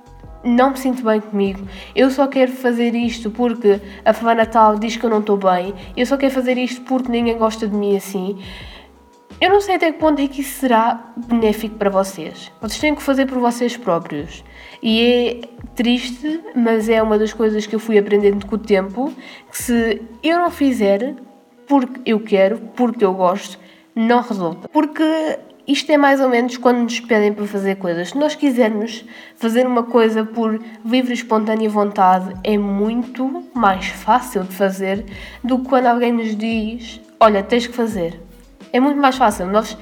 não 0.44 0.70
me 0.70 0.78
sinto 0.78 1.02
bem 1.04 1.20
comigo, 1.20 1.66
eu 1.94 2.10
só 2.10 2.26
quero 2.26 2.52
fazer 2.52 2.94
isto 2.94 3.30
porque 3.30 3.80
a 4.04 4.12
Fala 4.12 4.34
Natal 4.34 4.78
diz 4.78 4.96
que 4.96 5.04
eu 5.04 5.10
não 5.10 5.20
estou 5.20 5.36
bem, 5.36 5.74
eu 5.96 6.04
só 6.06 6.16
quero 6.16 6.32
fazer 6.32 6.58
isto 6.58 6.80
porque 6.82 7.10
ninguém 7.10 7.36
gosta 7.36 7.66
de 7.66 7.74
mim 7.74 7.96
assim. 7.96 8.38
Eu 9.40 9.50
não 9.50 9.60
sei 9.60 9.74
até 9.74 9.90
que 9.90 9.98
ponto 9.98 10.22
é 10.22 10.28
que 10.28 10.40
isso 10.40 10.60
será 10.60 11.12
benéfico 11.16 11.74
para 11.74 11.90
vocês. 11.90 12.52
Vocês 12.60 12.78
têm 12.78 12.94
que 12.94 13.02
fazer 13.02 13.26
por 13.26 13.38
vocês 13.38 13.76
próprios. 13.76 14.44
E 14.80 15.02
é 15.02 15.40
triste, 15.74 16.40
mas 16.54 16.88
é 16.88 17.02
uma 17.02 17.18
das 17.18 17.32
coisas 17.32 17.66
que 17.66 17.74
eu 17.74 17.80
fui 17.80 17.98
aprendendo 17.98 18.46
com 18.46 18.54
o 18.54 18.58
tempo, 18.58 19.12
que 19.50 19.58
se 19.58 20.00
eu 20.22 20.38
não 20.38 20.48
fizer 20.48 21.16
porque 21.66 22.00
eu 22.06 22.20
quero, 22.20 22.58
porque 22.76 23.04
eu 23.04 23.12
gosto, 23.14 23.58
não 23.96 24.20
resulta. 24.22 24.68
Porque 24.68 25.38
isto 25.66 25.90
é 25.90 25.96
mais 25.96 26.20
ou 26.20 26.28
menos 26.28 26.56
quando 26.56 26.78
nos 26.78 26.98
pedem 27.00 27.32
para 27.32 27.46
fazer 27.46 27.76
coisas. 27.76 28.08
Se 28.08 28.18
nós 28.18 28.34
quisermos 28.34 29.04
fazer 29.36 29.66
uma 29.66 29.84
coisa 29.84 30.24
por 30.24 30.60
livre 30.84 31.14
espontânea 31.14 31.68
vontade, 31.68 32.34
é 32.42 32.58
muito 32.58 33.44
mais 33.54 33.86
fácil 33.86 34.42
de 34.42 34.54
fazer 34.54 35.04
do 35.42 35.58
que 35.60 35.68
quando 35.68 35.86
alguém 35.86 36.12
nos 36.12 36.36
diz: 36.36 37.00
Olha, 37.20 37.42
tens 37.42 37.66
que 37.66 37.74
fazer. 37.74 38.20
É 38.72 38.80
muito 38.80 39.00
mais 39.00 39.16
fácil. 39.16 39.46
Nós 39.46 39.76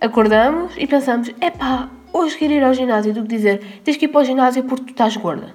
acordamos 0.00 0.74
e 0.76 0.86
pensamos: 0.86 1.30
epá, 1.40 1.88
hoje 2.12 2.36
quero 2.36 2.52
ir 2.52 2.62
ao 2.62 2.74
ginásio 2.74 3.14
do 3.14 3.22
que 3.22 3.28
dizer 3.28 3.80
tens 3.82 3.96
que 3.96 4.04
ir 4.04 4.08
para 4.08 4.20
o 4.20 4.24
ginásio 4.24 4.64
porque 4.64 4.84
tu 4.84 4.90
estás 4.90 5.16
gorda. 5.16 5.54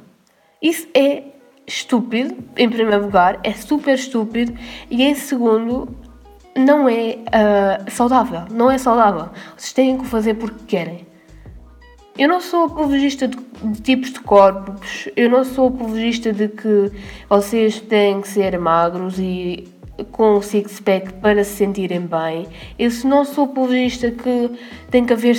Isso 0.61 0.87
é 0.93 1.23
estúpido, 1.67 2.35
em 2.57 2.67
primeiro 2.67 3.03
lugar, 3.03 3.39
é 3.43 3.53
super 3.53 3.93
estúpido 3.93 4.53
e 4.89 5.03
em 5.03 5.13
segundo, 5.13 5.87
não 6.55 6.87
é 6.87 7.17
uh, 7.17 7.91
saudável. 7.91 8.41
Não 8.51 8.69
é 8.69 8.77
saudável. 8.77 9.29
Vocês 9.55 9.73
têm 9.73 9.97
que 9.97 10.05
fazer 10.05 10.35
porque 10.35 10.65
querem. 10.65 11.07
Eu 12.17 12.27
não 12.27 12.41
sou 12.41 12.65
apologista 12.65 13.29
de, 13.29 13.37
de, 13.37 13.81
tipos 13.81 14.11
de 14.11 14.19
corpos, 14.19 15.07
eu 15.15 15.29
não 15.29 15.45
sou 15.45 15.69
apologista 15.69 16.33
de 16.33 16.49
que 16.49 16.91
vocês 17.29 17.79
têm 17.79 18.19
que 18.19 18.27
ser 18.27 18.59
magros 18.59 19.17
e 19.17 19.69
com 20.11 20.35
o 20.37 20.41
six-pack 20.41 21.13
para 21.13 21.43
se 21.45 21.51
sentirem 21.51 22.01
bem. 22.01 22.45
Eu 22.77 22.89
não 23.05 23.23
sou 23.23 23.45
apologista 23.45 24.11
que 24.11 24.51
tem 24.91 25.05
que 25.05 25.13
haver 25.13 25.37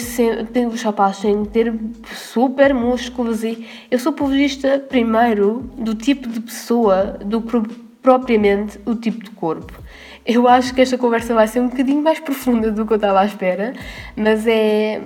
tem, 0.53 0.67
os 0.67 0.83
rapazes 0.83 1.21
têm 1.21 1.45
que 1.45 1.51
ter 1.51 1.75
super 2.15 2.73
músculos 2.73 3.45
e 3.45 3.67
eu 3.91 3.99
sou 3.99 4.13
apologista 4.13 4.79
primeiro 4.79 5.71
do 5.77 5.95
tipo 5.95 6.29
de 6.31 6.41
pessoa 6.41 7.19
do 7.25 7.43
que 7.43 7.61
propriamente 8.01 8.81
o 8.87 8.95
tipo 8.95 9.23
de 9.23 9.31
corpo. 9.33 9.80
Eu 10.25 10.47
acho 10.47 10.75
que 10.75 10.81
esta 10.81 10.99
conversa 10.99 11.35
vai 11.35 11.49
ser 11.49 11.61
um 11.61 11.69
bocadinho 11.69 12.03
mais 12.03 12.21
profunda 12.21 12.71
do 12.71 12.87
que 12.87 12.93
eu 12.93 12.97
estava 12.97 13.21
à 13.21 13.25
espera, 13.25 13.73
mas 14.17 14.47
é, 14.47 15.01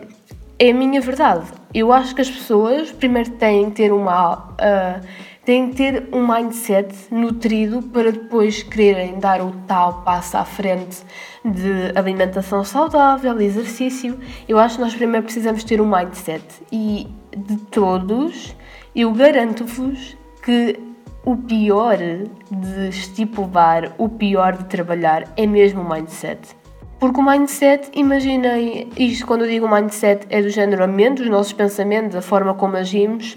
é 0.59 0.71
a 0.71 0.75
minha 0.75 1.01
verdade. 1.01 1.47
Eu 1.73 1.93
acho 1.93 2.15
que 2.15 2.21
as 2.21 2.31
pessoas 2.31 2.91
primeiro 2.93 3.31
têm 3.33 3.71
que 3.71 3.77
ter 3.77 3.93
uma 3.93 4.51
uh, 4.51 5.07
têm 5.45 5.71
que 5.71 5.77
ter 5.77 6.09
um 6.13 6.27
mindset 6.27 6.95
nutrido 7.11 7.83
para 7.83 8.11
depois 8.11 8.63
quererem 8.63 9.19
dar 9.19 9.41
o 9.43 9.53
tal 9.67 10.03
passo 10.03 10.37
à 10.37 10.45
frente 10.45 11.03
de 11.45 11.93
alimentação 11.95 12.65
saudável, 12.65 13.39
exercício. 13.41 14.19
Eu 14.49 14.59
acho 14.59 14.77
que 14.77 14.83
nós 14.83 14.95
primeiro 14.95 15.25
precisamos 15.25 15.63
ter 15.63 15.81
um 15.81 15.91
mindset 15.91 16.45
e 16.73 17.07
de 17.37 17.57
todos, 17.71 18.57
eu 18.95 19.13
garanto-vos 19.13 20.17
que 20.43 20.79
o 21.25 21.37
pior 21.37 21.97
de 21.97 22.89
estipular, 22.89 23.93
o 23.97 24.09
pior 24.09 24.57
de 24.57 24.65
trabalhar 24.65 25.25
é 25.37 25.47
mesmo 25.47 25.81
o 25.81 25.89
mindset. 25.89 26.55
Porque 27.01 27.19
o 27.19 27.23
mindset, 27.23 27.91
imaginei, 27.95 28.89
isto 28.97 29.27
quando 29.27 29.43
eu 29.43 29.49
digo 29.49 29.69
mindset 29.69 30.27
é 30.31 30.43
do 30.43 30.49
género 30.49 30.85
a 30.85 30.87
mente, 30.87 31.23
os 31.23 31.29
nossos 31.29 31.53
pensamentos, 31.53 32.17
a 32.17 32.23
forma 32.23 32.55
como 32.55 32.77
agimos, 32.77 33.37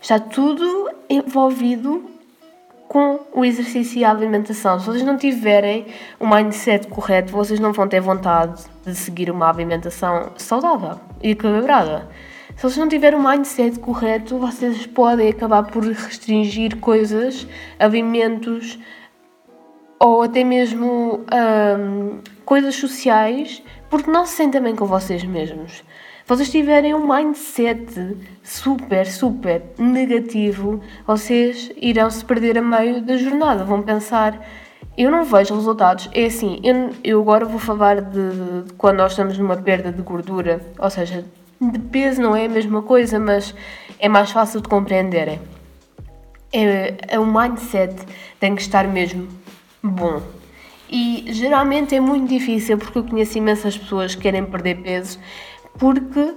está 0.00 0.18
tudo 0.18 0.90
envolvido 1.08 2.04
com 2.88 3.20
o 3.32 3.44
exercício 3.44 4.00
e 4.00 4.04
a 4.04 4.10
alimentação. 4.10 4.80
Se 4.80 4.86
vocês 4.86 5.04
não 5.04 5.16
tiverem 5.16 5.86
o 6.18 6.26
mindset 6.26 6.88
correto, 6.88 7.32
vocês 7.32 7.60
não 7.60 7.72
vão 7.72 7.86
ter 7.86 8.00
vontade 8.00 8.64
de 8.84 8.94
seguir 8.94 9.30
uma 9.30 9.48
alimentação 9.48 10.32
saudável 10.36 10.98
e 11.22 11.30
equilibrada. 11.30 12.08
Se 12.58 12.62
vocês 12.62 12.78
não 12.78 12.88
tiverem 12.88 13.16
o 13.16 13.22
mindset 13.22 13.78
correto, 13.78 14.36
vocês 14.36 14.84
podem 14.84 15.28
acabar 15.28 15.62
por 15.62 15.84
restringir 15.84 16.76
coisas, 16.78 17.46
alimentos 17.78 18.76
ou 19.96 20.22
até 20.22 20.42
mesmo 20.42 21.20
hum, 21.20 22.18
coisas 22.44 22.74
sociais 22.74 23.62
porque 23.88 24.10
não 24.10 24.26
se 24.26 24.32
sentem 24.32 24.60
bem 24.60 24.74
com 24.74 24.86
vocês 24.86 25.22
mesmos. 25.22 25.70
Se 25.70 25.84
vocês 26.26 26.50
tiverem 26.50 26.96
um 26.96 27.06
mindset 27.06 28.16
super, 28.42 29.06
super 29.06 29.62
negativo, 29.78 30.80
vocês 31.06 31.70
irão 31.76 32.10
se 32.10 32.24
perder 32.24 32.58
a 32.58 32.62
meio 32.62 33.00
da 33.02 33.16
jornada. 33.16 33.62
Vão 33.62 33.82
pensar, 33.82 34.44
eu 34.96 35.12
não 35.12 35.22
vejo 35.22 35.54
resultados. 35.54 36.10
É 36.12 36.24
assim, 36.24 36.58
eu, 36.64 36.90
eu 37.04 37.20
agora 37.20 37.44
vou 37.44 37.60
falar 37.60 38.00
de, 38.00 38.30
de, 38.64 38.72
quando 38.72 38.96
nós 38.96 39.12
estamos 39.12 39.38
numa 39.38 39.56
perda 39.56 39.92
de 39.92 40.02
gordura, 40.02 40.60
ou 40.76 40.90
seja, 40.90 41.24
de 41.60 41.78
peso 41.78 42.20
não 42.20 42.36
é 42.36 42.46
a 42.46 42.48
mesma 42.48 42.82
coisa, 42.82 43.18
mas 43.18 43.54
é 43.98 44.08
mais 44.08 44.30
fácil 44.30 44.60
de 44.60 44.68
compreenderem. 44.68 45.40
É, 46.52 46.94
é, 47.08 47.18
o 47.18 47.26
mindset 47.26 47.94
tem 48.40 48.54
que 48.54 48.62
estar 48.62 48.86
mesmo 48.86 49.28
bom. 49.82 50.22
E 50.88 51.26
geralmente 51.28 51.94
é 51.94 52.00
muito 52.00 52.28
difícil 52.28 52.78
porque 52.78 52.98
eu 52.98 53.04
conheço 53.04 53.36
imensas 53.36 53.76
pessoas 53.76 54.14
que 54.14 54.22
querem 54.22 54.44
perder 54.44 54.76
peso 54.76 55.18
porque 55.78 56.34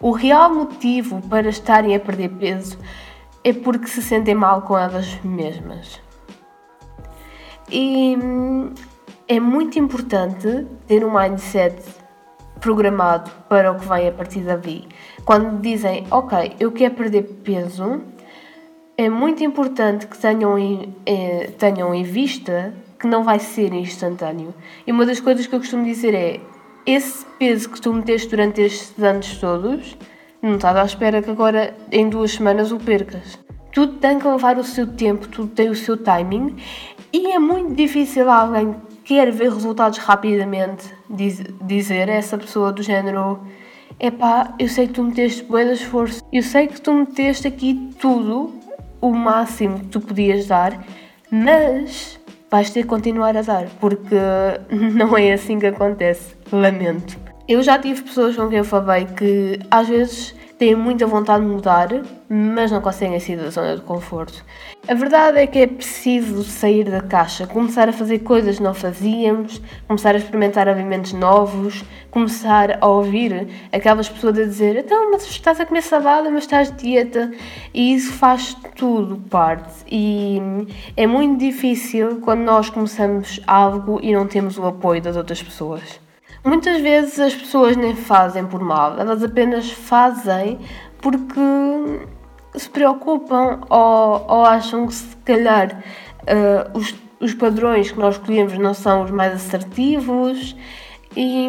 o 0.00 0.12
real 0.12 0.54
motivo 0.54 1.20
para 1.28 1.48
estarem 1.48 1.94
a 1.94 2.00
perder 2.00 2.30
peso 2.30 2.78
é 3.42 3.52
porque 3.52 3.86
se 3.86 4.02
sentem 4.02 4.34
mal 4.34 4.62
com 4.62 4.78
elas 4.78 5.18
mesmas. 5.22 6.00
E 7.70 8.16
hum, 8.16 8.72
é 9.26 9.40
muito 9.40 9.78
importante 9.78 10.66
ter 10.86 11.04
um 11.04 11.18
mindset 11.18 11.76
programado 12.60 13.30
para 13.48 13.72
o 13.72 13.78
que 13.78 13.86
vem 13.86 14.08
a 14.08 14.12
partir 14.12 14.40
dali. 14.40 14.86
Quando 15.24 15.60
dizem, 15.60 16.06
ok, 16.10 16.54
eu 16.58 16.72
quero 16.72 16.94
perder 16.94 17.22
peso, 17.44 18.02
é 18.96 19.08
muito 19.08 19.42
importante 19.42 20.06
que 20.06 20.16
tenham 20.16 20.58
em, 20.58 20.94
eh, 21.04 21.50
tenham 21.58 21.94
em 21.94 22.04
vista 22.04 22.72
que 22.98 23.06
não 23.06 23.24
vai 23.24 23.38
ser 23.38 23.72
instantâneo. 23.74 24.54
E 24.86 24.92
uma 24.92 25.04
das 25.04 25.20
coisas 25.20 25.46
que 25.46 25.54
eu 25.54 25.58
costumo 25.58 25.84
dizer 25.84 26.14
é: 26.14 26.40
esse 26.86 27.24
peso 27.38 27.68
que 27.70 27.80
tu 27.80 27.92
meteste 27.92 28.28
durante 28.28 28.60
estes 28.60 29.02
anos 29.02 29.36
todos, 29.38 29.96
não 30.40 30.56
estás 30.56 30.76
à 30.76 30.84
espera 30.84 31.22
que 31.22 31.30
agora 31.30 31.74
em 31.90 32.08
duas 32.08 32.32
semanas 32.32 32.70
o 32.70 32.78
percas. 32.78 33.38
Tudo 33.72 33.94
tem 33.94 34.18
que 34.18 34.28
levar 34.28 34.58
o 34.58 34.64
seu 34.64 34.86
tempo, 34.86 35.26
tudo 35.26 35.48
tem 35.48 35.68
o 35.68 35.74
seu 35.74 35.96
timing 35.96 36.56
e 37.12 37.32
é 37.32 37.38
muito 37.38 37.74
difícil 37.74 38.30
alguém 38.30 38.76
quer 39.04 39.30
ver 39.30 39.52
resultados 39.52 39.98
rapidamente 39.98 40.92
diz, 41.08 41.42
dizer 41.62 42.08
a 42.08 42.14
essa 42.14 42.38
pessoa 42.38 42.72
do 42.72 42.82
género 42.82 43.40
epá, 44.00 44.54
eu 44.58 44.68
sei 44.68 44.86
que 44.86 44.94
tu 44.94 45.04
meteste 45.04 45.42
bué 45.44 45.64
de 45.64 45.72
esforço, 45.72 46.22
eu 46.32 46.42
sei 46.42 46.66
que 46.66 46.80
tu 46.80 46.92
meteste 46.92 47.46
aqui 47.46 47.90
tudo, 48.00 48.52
o 49.00 49.12
máximo 49.12 49.80
que 49.80 49.86
tu 49.86 50.00
podias 50.00 50.46
dar, 50.46 50.84
mas 51.30 52.18
vais 52.50 52.70
ter 52.70 52.82
que 52.82 52.88
continuar 52.88 53.36
a 53.36 53.42
dar, 53.42 53.66
porque 53.80 54.16
não 54.94 55.16
é 55.16 55.32
assim 55.32 55.58
que 55.58 55.66
acontece. 55.66 56.34
Lamento. 56.52 57.18
Eu 57.46 57.62
já 57.62 57.78
tive 57.78 58.02
pessoas 58.02 58.36
com 58.36 58.48
quem 58.48 58.58
eu 58.58 58.64
falei 58.64 59.04
que 59.04 59.58
às 59.70 59.88
vezes 59.88 60.34
têm 60.58 60.74
muita 60.74 61.06
vontade 61.06 61.44
de 61.44 61.50
mudar, 61.50 61.88
mas 62.28 62.70
não 62.70 62.80
conseguem 62.80 63.18
sair 63.18 63.36
da 63.36 63.50
zona 63.50 63.76
de 63.76 63.82
conforto. 63.82 64.44
A 64.86 64.94
verdade 64.94 65.38
é 65.38 65.46
que 65.46 65.58
é 65.60 65.66
preciso 65.66 66.44
sair 66.44 66.84
da 66.84 67.00
caixa, 67.00 67.46
começar 67.46 67.88
a 67.88 67.92
fazer 67.92 68.18
coisas 68.18 68.58
que 68.58 68.62
não 68.62 68.74
fazíamos, 68.74 69.60
começar 69.88 70.14
a 70.14 70.18
experimentar 70.18 70.68
alimentos 70.68 71.14
novos, 71.14 71.82
começar 72.10 72.78
a 72.80 72.86
ouvir 72.86 73.48
aquelas 73.72 74.08
pessoas 74.08 74.38
a 74.38 74.44
dizer 74.44 74.76
então, 74.76 75.10
mas 75.10 75.26
estás 75.26 75.58
a 75.58 75.66
comer 75.66 75.82
salada, 75.82 76.30
mas 76.30 76.44
estás 76.44 76.70
de 76.70 76.76
dieta. 76.76 77.32
E 77.72 77.94
isso 77.94 78.12
faz 78.12 78.54
tudo 78.76 79.16
parte. 79.30 79.72
E 79.90 80.38
é 80.96 81.06
muito 81.06 81.40
difícil 81.40 82.20
quando 82.20 82.40
nós 82.40 82.68
começamos 82.68 83.40
algo 83.46 83.98
e 84.02 84.12
não 84.12 84.26
temos 84.26 84.58
o 84.58 84.66
apoio 84.66 85.00
das 85.00 85.16
outras 85.16 85.42
pessoas. 85.42 86.03
Muitas 86.44 86.80
vezes 86.82 87.18
as 87.18 87.34
pessoas 87.34 87.74
nem 87.76 87.96
fazem 87.96 88.44
por 88.46 88.60
mal, 88.60 88.98
elas 88.98 89.22
apenas 89.22 89.70
fazem 89.70 90.58
porque 91.00 91.40
se 92.54 92.68
preocupam 92.68 93.60
ou, 93.70 94.26
ou 94.28 94.44
acham 94.44 94.86
que 94.86 94.94
se 94.94 95.16
calhar 95.24 95.82
uh, 96.22 96.78
os, 96.78 96.94
os 97.18 97.32
padrões 97.32 97.90
que 97.90 97.98
nós 97.98 98.16
escolhemos 98.16 98.58
não 98.58 98.74
são 98.74 99.04
os 99.04 99.10
mais 99.10 99.32
assertivos 99.32 100.54
e 101.16 101.48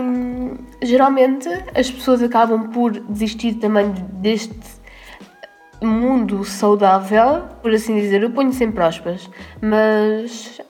geralmente 0.82 1.50
as 1.76 1.92
pessoas 1.92 2.24
acabam 2.24 2.70
por 2.70 2.92
desistir 2.92 3.56
também 3.56 3.92
deste 4.14 4.58
mundo 5.82 6.44
saudável, 6.46 7.44
por 7.62 7.72
assim 7.74 7.96
dizer, 8.00 8.24
eu 8.24 8.32
ponho 8.32 8.54
sempre 8.54 8.84
aspas, 8.84 9.30
mas 9.62 10.62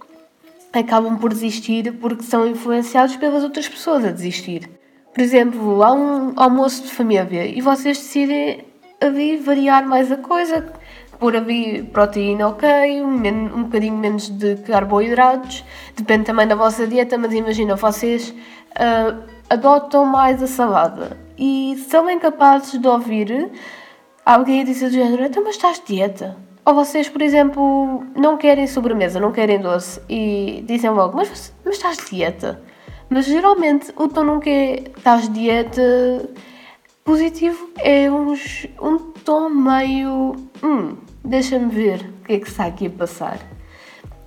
acabam 0.80 1.18
por 1.18 1.34
desistir 1.34 1.94
porque 1.94 2.24
são 2.24 2.48
influenciados 2.48 3.16
pelas 3.16 3.44
outras 3.44 3.68
pessoas 3.68 4.06
a 4.06 4.12
desistir. 4.12 4.70
Por 5.14 5.22
exemplo, 5.22 5.82
há 5.82 5.94
um 5.94 6.34
almoço 6.36 6.84
de 6.84 6.92
família 6.92 7.46
e 7.46 7.62
vocês 7.62 7.98
decidem 7.98 8.66
ali 9.00 9.38
variar 9.38 9.86
mais 9.88 10.12
a 10.12 10.18
coisa, 10.18 10.74
pôr 11.20 11.36
ali 11.36 11.84
proteína 11.84 12.50
ok, 12.50 13.02
um, 13.02 13.16
um 13.26 13.64
bocadinho 13.64 13.96
menos 13.96 14.30
de 14.30 14.58
carboidratos, 14.58 15.64
depende 15.96 16.26
também 16.26 16.48
da 16.48 16.56
vossa 16.56 16.86
dieta, 16.86 17.18
mas 17.18 17.34
imagina, 17.34 17.76
vocês 17.76 18.30
uh, 18.32 19.24
adotam 19.50 20.06
mais 20.06 20.42
a 20.44 20.48
salada 20.48 21.18
e 21.38 21.78
são 21.90 22.10
incapazes 22.10 22.80
de 22.80 22.88
ouvir 22.88 23.52
alguém 24.26 24.66
dizer 24.66 24.90
do 24.90 24.94
género, 24.94 25.24
então 25.24 25.44
mas 25.44 25.56
estás 25.56 25.82
dieta? 25.86 26.36
Ou 26.66 26.74
vocês, 26.74 27.08
por 27.08 27.22
exemplo, 27.22 28.04
não 28.16 28.38
querem 28.38 28.66
sobremesa, 28.66 29.20
não 29.20 29.32
querem 29.32 29.60
doce 29.60 30.02
e 30.10 30.64
dizem 30.68 30.90
logo, 30.90 31.16
mas, 31.16 31.54
mas 31.64 31.76
estás 31.76 31.98
de 31.98 32.10
dieta. 32.10 32.62
Mas 33.08 33.26
geralmente 33.26 33.94
o 33.96 34.08
tom 34.08 34.24
não 34.24 34.40
quer 34.40 34.90
estás 34.98 35.30
de 35.30 35.42
dieta 35.42 36.28
positivo 37.04 37.70
é 37.78 38.10
uns, 38.10 38.66
um 38.82 38.98
tom 38.98 39.48
meio. 39.50 40.36
Hum, 40.64 40.98
deixa-me 41.24 41.72
ver 41.72 42.02
o 42.02 42.26
que 42.26 42.34
é 42.34 42.40
que 42.40 42.48
está 42.48 42.66
aqui 42.66 42.88
a 42.88 42.90
passar. 42.90 43.38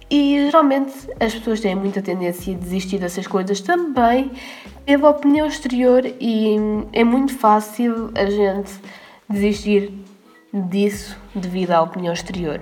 E 0.09 0.45
geralmente 0.45 0.92
as 1.18 1.35
pessoas 1.35 1.61
têm 1.61 1.75
muita 1.75 2.00
tendência 2.00 2.54
a 2.54 2.59
desistir 2.59 2.99
dessas 2.99 3.26
coisas 3.26 3.61
também 3.61 4.30
pela 4.87 5.11
opinião 5.11 5.47
exterior 5.47 6.02
e 6.21 6.57
é 6.92 7.04
muito 7.04 7.37
fácil 7.37 8.11
a 8.14 8.25
gente 8.25 8.71
desistir 9.28 9.92
disso 10.52 11.17
devido 11.35 11.73
à 11.73 11.83
opinião 11.83 12.12
exterior. 12.12 12.61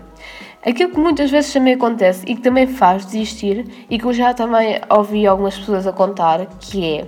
Aquilo 0.65 0.91
que 0.91 0.99
muitas 0.99 1.31
vezes 1.31 1.53
também 1.53 1.75
acontece 1.75 2.25
e 2.27 2.35
que 2.35 2.43
também 2.43 2.67
faz 2.67 3.05
desistir 3.07 3.87
e 3.89 3.99
que 3.99 4.05
eu 4.05 4.13
já 4.13 4.35
também 4.35 4.81
ouvi 4.91 5.27
algumas 5.27 5.57
pessoas 5.57 5.87
a 5.87 5.93
contar, 5.93 6.47
que 6.61 6.85
é 6.85 7.07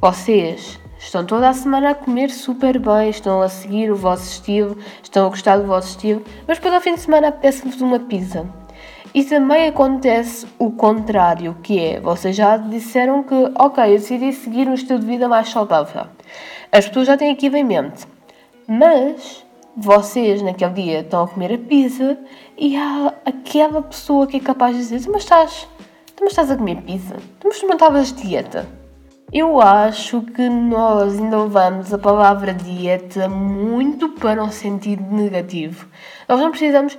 vocês 0.00 0.78
estão 0.98 1.24
toda 1.24 1.48
a 1.48 1.52
semana 1.52 1.90
a 1.90 1.94
comer 1.94 2.30
super 2.30 2.78
bem, 2.78 3.10
estão 3.10 3.42
a 3.42 3.48
seguir 3.48 3.90
o 3.90 3.96
vosso 3.96 4.30
estilo, 4.30 4.76
estão 5.02 5.26
a 5.26 5.28
gostar 5.28 5.58
do 5.58 5.66
vosso 5.66 5.88
estilo, 5.88 6.22
mas 6.46 6.58
depois 6.58 6.74
ao 6.74 6.80
fim 6.80 6.94
de 6.94 7.00
semana 7.00 7.28
apetece-vos 7.28 7.80
uma 7.80 7.98
pizza. 7.98 8.46
E 9.14 9.24
também 9.24 9.68
acontece 9.68 10.46
o 10.58 10.70
contrário, 10.70 11.56
que 11.62 11.78
é, 11.78 12.00
vocês 12.00 12.36
já 12.36 12.56
disseram 12.58 13.22
que, 13.22 13.34
ok, 13.58 13.84
eu 13.84 13.98
decidi 13.98 14.32
seguir 14.32 14.68
um 14.68 14.74
estilo 14.74 14.98
de 14.98 15.06
vida 15.06 15.28
mais 15.28 15.48
saudável. 15.48 16.06
As 16.70 16.86
pessoas 16.86 17.06
já 17.06 17.16
têm 17.16 17.32
aquilo 17.32 17.56
em 17.56 17.64
mente. 17.64 18.06
Mas 18.68 19.45
vocês 19.76 20.40
naquele 20.40 20.72
dia 20.72 21.00
estão 21.00 21.24
a 21.24 21.28
comer 21.28 21.52
a 21.52 21.58
pizza 21.58 22.18
e 22.56 22.76
há 22.76 23.12
aquela 23.24 23.82
pessoa 23.82 24.26
que 24.26 24.38
é 24.38 24.40
capaz 24.40 24.74
de 24.74 24.82
dizer: 24.82 25.10
Mas 25.10 25.22
estás, 25.22 25.68
mas 26.20 26.30
estás 26.32 26.50
a 26.50 26.56
comer 26.56 26.80
pizza? 26.82 27.16
Mas 27.44 27.60
tu 27.60 27.66
não 27.66 27.74
estavas 27.74 28.12
dieta? 28.12 28.66
Eu 29.32 29.60
acho 29.60 30.22
que 30.22 30.48
nós 30.48 31.18
ainda 31.18 31.42
levamos 31.42 31.92
a 31.92 31.98
palavra 31.98 32.54
dieta 32.54 33.28
muito 33.28 34.08
para 34.10 34.42
um 34.42 34.50
sentido 34.50 35.02
negativo. 35.12 35.86
Nós 36.28 36.40
não 36.40 36.50
precisamos. 36.50 36.96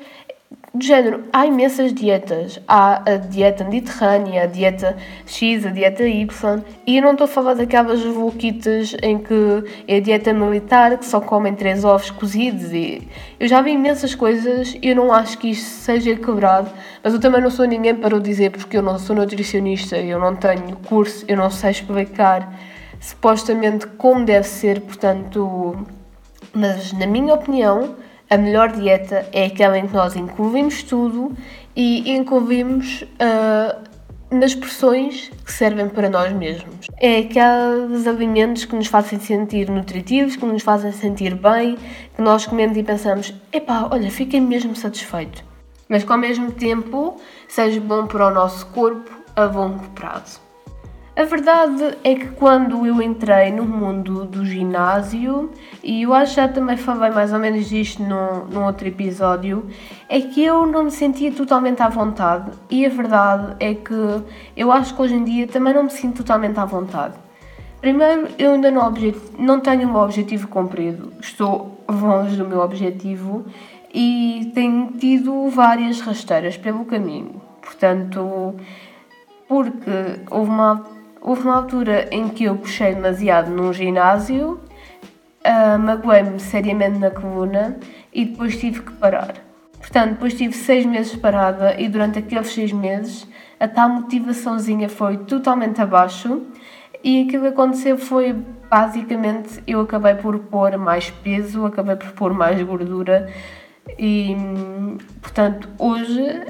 Do 0.77 0.85
género, 0.85 1.23
há 1.33 1.45
imensas 1.45 1.93
dietas. 1.93 2.59
Há 2.67 3.01
a 3.09 3.17
dieta 3.17 3.63
mediterrânea, 3.63 4.43
a 4.43 4.45
dieta 4.45 4.95
X, 5.25 5.65
a 5.65 5.69
dieta 5.69 6.03
Y, 6.03 6.63
e 6.85 6.97
eu 6.97 7.03
não 7.03 7.11
estou 7.11 7.25
a 7.25 7.27
falar 7.27 7.55
daquelas 7.55 8.01
voluquitas 8.03 8.95
em 9.01 9.17
que 9.17 9.63
é 9.87 9.97
a 9.97 9.99
dieta 9.99 10.33
militar, 10.33 10.97
que 10.97 11.05
só 11.05 11.19
comem 11.19 11.55
três 11.55 11.83
ovos 11.83 12.11
cozidos. 12.11 12.71
E 12.71 13.07
eu 13.39 13.47
já 13.47 13.61
vi 13.61 13.71
imensas 13.71 14.13
coisas 14.13 14.77
e 14.81 14.89
eu 14.89 14.95
não 14.95 15.11
acho 15.11 15.37
que 15.37 15.49
isto 15.49 15.65
seja 15.65 16.15
quebrado, 16.15 16.69
mas 17.03 17.13
eu 17.13 17.19
também 17.19 17.41
não 17.41 17.49
sou 17.49 17.65
ninguém 17.65 17.95
para 17.95 18.15
o 18.15 18.19
dizer, 18.19 18.51
porque 18.51 18.77
eu 18.77 18.81
não 18.81 18.99
sou 18.99 19.15
nutricionista, 19.15 19.97
eu 19.97 20.19
não 20.19 20.35
tenho 20.35 20.75
curso, 20.87 21.25
eu 21.27 21.37
não 21.37 21.49
sei 21.49 21.71
explicar 21.71 22.53
supostamente 22.99 23.87
como 23.87 24.25
deve 24.25 24.47
ser, 24.47 24.81
portanto. 24.81 25.85
Mas, 26.53 26.91
na 26.93 27.05
minha 27.05 27.33
opinião, 27.33 27.95
a 28.29 28.37
melhor 28.37 28.71
dieta 28.71 29.27
é 29.31 29.45
aquela 29.45 29.77
em 29.77 29.87
que 29.87 29.93
nós 29.93 30.15
incluímos 30.15 30.83
tudo 30.83 31.35
e 31.75 32.11
incluímos 32.11 33.03
uh, 33.03 33.87
nas 34.29 34.53
porções 34.53 35.31
que 35.45 35.51
servem 35.51 35.87
para 35.87 36.09
nós 36.09 36.33
mesmos. 36.33 36.87
É 36.97 37.19
aqueles 37.19 38.05
alimentos 38.07 38.65
que 38.65 38.75
nos 38.75 38.87
fazem 38.87 39.19
sentir 39.19 39.69
nutritivos, 39.69 40.35
que 40.35 40.45
nos 40.45 40.63
fazem 40.63 40.91
sentir 40.91 41.35
bem, 41.35 41.77
que 42.15 42.21
nós 42.21 42.45
comemos 42.45 42.75
e 42.77 42.83
pensamos: 42.83 43.33
epá, 43.51 43.87
olha, 43.91 44.11
fiquei 44.11 44.41
mesmo 44.41 44.75
satisfeito. 44.75 45.43
Mas 45.87 46.03
que 46.03 46.11
ao 46.11 46.17
mesmo 46.17 46.51
tempo 46.51 47.15
seja 47.47 47.79
bom 47.79 48.07
para 48.07 48.27
o 48.27 48.33
nosso 48.33 48.65
corpo 48.67 49.09
a 49.35 49.45
longo 49.45 49.87
prazo. 49.91 50.46
A 51.17 51.23
verdade 51.23 51.97
é 52.03 52.13
que 52.13 52.27
quando 52.27 52.85
eu 52.85 53.01
entrei 53.01 53.51
no 53.51 53.65
mundo 53.65 54.23
do 54.23 54.45
ginásio, 54.45 55.49
e 55.83 56.03
eu 56.03 56.13
acho 56.13 56.35
que 56.35 56.41
já 56.41 56.47
também 56.47 56.77
falei 56.77 57.09
mais 57.09 57.33
ou 57.33 57.39
menos 57.39 57.67
disto 57.67 58.03
num, 58.03 58.45
num 58.45 58.63
outro 58.63 58.87
episódio, 58.87 59.65
é 60.07 60.21
que 60.21 60.43
eu 60.43 60.67
não 60.67 60.83
me 60.83 60.91
sentia 60.91 61.31
totalmente 61.31 61.81
à 61.81 61.89
vontade. 61.89 62.51
E 62.69 62.85
a 62.85 62.89
verdade 62.89 63.55
é 63.59 63.73
que 63.73 64.21
eu 64.55 64.71
acho 64.71 64.93
que 64.93 65.01
hoje 65.01 65.15
em 65.15 65.23
dia 65.23 65.47
também 65.47 65.73
não 65.73 65.85
me 65.85 65.89
sinto 65.89 66.17
totalmente 66.17 66.59
à 66.59 66.65
vontade. 66.65 67.15
Primeiro, 67.81 68.27
eu 68.37 68.51
ainda 68.51 68.69
não, 68.69 68.93
não 69.39 69.59
tenho 69.59 69.89
um 69.89 69.95
objetivo 69.95 70.47
cumprido, 70.47 71.13
estou 71.19 71.83
longe 71.89 72.35
do 72.35 72.47
meu 72.47 72.59
objetivo 72.59 73.43
e 73.91 74.51
tenho 74.53 74.91
tido 74.99 75.49
várias 75.49 75.99
rasteiras 75.99 76.57
pelo 76.57 76.85
caminho. 76.85 77.41
Portanto, 77.59 78.53
porque 79.47 80.21
houve 80.29 80.51
uma 80.51 80.96
Houve 81.27 81.41
uma 81.41 81.57
altura 81.57 82.07
em 82.09 82.29
que 82.29 82.45
eu 82.45 82.55
puxei 82.55 82.95
demasiado 82.95 83.51
num 83.51 83.73
ginásio, 83.73 84.61
uh, 85.43 85.77
magoei-me 85.77 86.39
seriamente 86.39 86.99
na 86.99 87.11
coluna 87.11 87.77
e 88.13 88.23
depois 88.23 88.57
tive 88.57 88.81
que 88.81 88.93
parar. 88.93 89.33
Portanto, 89.77 90.11
depois 90.11 90.35
tive 90.35 90.53
seis 90.53 90.85
meses 90.85 91.13
parada 91.17 91.77
e 91.77 91.89
durante 91.89 92.19
aqueles 92.19 92.47
seis 92.47 92.71
meses 92.71 93.27
a 93.59 93.67
tal 93.67 93.89
motivaçãozinha 93.89 94.87
foi 94.87 95.17
totalmente 95.17 95.81
abaixo 95.81 96.43
e 97.03 97.23
aquilo 97.23 97.43
que 97.43 97.49
aconteceu 97.49 97.97
foi 97.97 98.33
basicamente 98.71 99.61
eu 99.67 99.81
acabei 99.81 100.15
por 100.15 100.39
pôr 100.39 100.77
mais 100.77 101.09
peso, 101.09 101.65
acabei 101.65 101.97
por 101.97 102.11
pôr 102.13 102.33
mais 102.33 102.61
gordura 102.63 103.29
e 103.99 104.33
portanto 105.21 105.67
hoje 105.77 106.45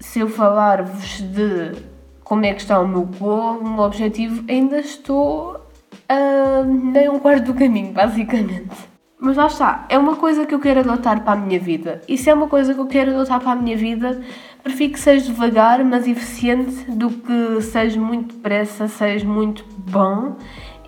se 0.00 0.18
eu 0.18 0.28
falar-vos 0.28 1.20
de 1.20 1.95
como 2.26 2.44
é 2.44 2.52
que 2.52 2.60
está 2.60 2.80
o 2.80 2.88
meu 2.88 3.02
goal, 3.02 3.58
o 3.58 3.68
meu 3.68 3.84
objetivo, 3.84 4.44
ainda 4.50 4.80
estou 4.80 5.60
a 6.08 6.64
nem 6.64 7.08
um 7.08 7.20
quarto 7.20 7.44
do 7.44 7.54
caminho, 7.54 7.92
basicamente. 7.92 8.74
Mas 9.18 9.36
lá 9.36 9.46
está, 9.46 9.86
é 9.88 9.96
uma 9.96 10.16
coisa 10.16 10.44
que 10.44 10.52
eu 10.52 10.58
quero 10.58 10.80
adotar 10.80 11.22
para 11.22 11.34
a 11.34 11.36
minha 11.36 11.60
vida. 11.60 12.02
E 12.08 12.18
se 12.18 12.28
é 12.28 12.34
uma 12.34 12.48
coisa 12.48 12.74
que 12.74 12.80
eu 12.80 12.86
quero 12.86 13.12
adotar 13.12 13.40
para 13.40 13.52
a 13.52 13.54
minha 13.54 13.76
vida, 13.76 14.20
prefiro 14.60 14.92
que 14.94 14.98
seja 14.98 15.26
devagar, 15.26 15.84
mas 15.84 16.08
eficiente, 16.08 16.90
do 16.90 17.10
que 17.10 17.62
seja 17.62 18.00
muito 18.00 18.34
depressa, 18.34 18.88
seja 18.88 19.26
muito 19.26 19.64
bom 19.78 20.34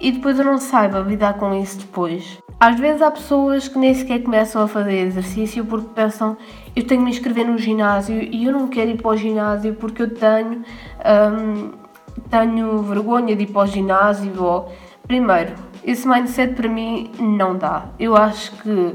e 0.01 0.13
depois 0.13 0.39
eu 0.39 0.45
não 0.45 0.59
saiba 0.59 1.01
lidar 1.01 1.35
com 1.35 1.55
isso 1.55 1.79
depois. 1.79 2.39
Às 2.61 2.79
vezes 2.79 3.03
há 3.03 3.11
pessoas 3.11 3.69
que 3.69 3.79
nem 3.79 3.95
sequer 3.95 4.23
começam 4.23 4.63
a 4.63 4.69
fazer 4.69 5.07
exercício 5.07 5.65
porque 5.65 5.89
pensam 5.95 6.37
eu 6.75 6.85
tenho 6.87 7.01
que 7.01 7.05
me 7.05 7.11
inscrever 7.11 7.47
no 7.47 7.57
ginásio 7.57 8.21
e 8.21 8.45
eu 8.45 8.53
não 8.53 8.69
quero 8.69 8.91
ir 8.91 9.01
para 9.01 9.11
o 9.11 9.17
ginásio 9.17 9.75
porque 9.75 10.03
eu 10.03 10.15
tenho, 10.15 10.63
hum, 11.05 11.71
tenho 12.31 12.83
vergonha 12.83 13.37
de 13.37 13.45
ir 13.45 13.47
para 13.47 13.63
o 13.63 13.67
ginásio. 13.67 14.43
Ou... 14.43 14.73
Primeiro, 15.07 15.55
esse 15.85 16.07
mindset 16.07 16.55
para 16.55 16.69
mim 16.69 17.11
não 17.19 17.57
dá. 17.57 17.87
Eu 17.99 18.17
acho 18.17 18.53
que 18.63 18.95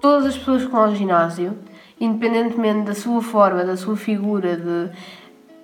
todas 0.00 0.26
as 0.26 0.38
pessoas 0.38 0.64
que 0.64 0.70
vão 0.70 0.84
ao 0.84 0.94
ginásio, 0.94 1.58
independentemente 2.00 2.86
da 2.86 2.94
sua 2.94 3.22
forma, 3.22 3.64
da 3.64 3.76
sua 3.76 3.96
figura, 3.96 4.56
de 4.56 4.90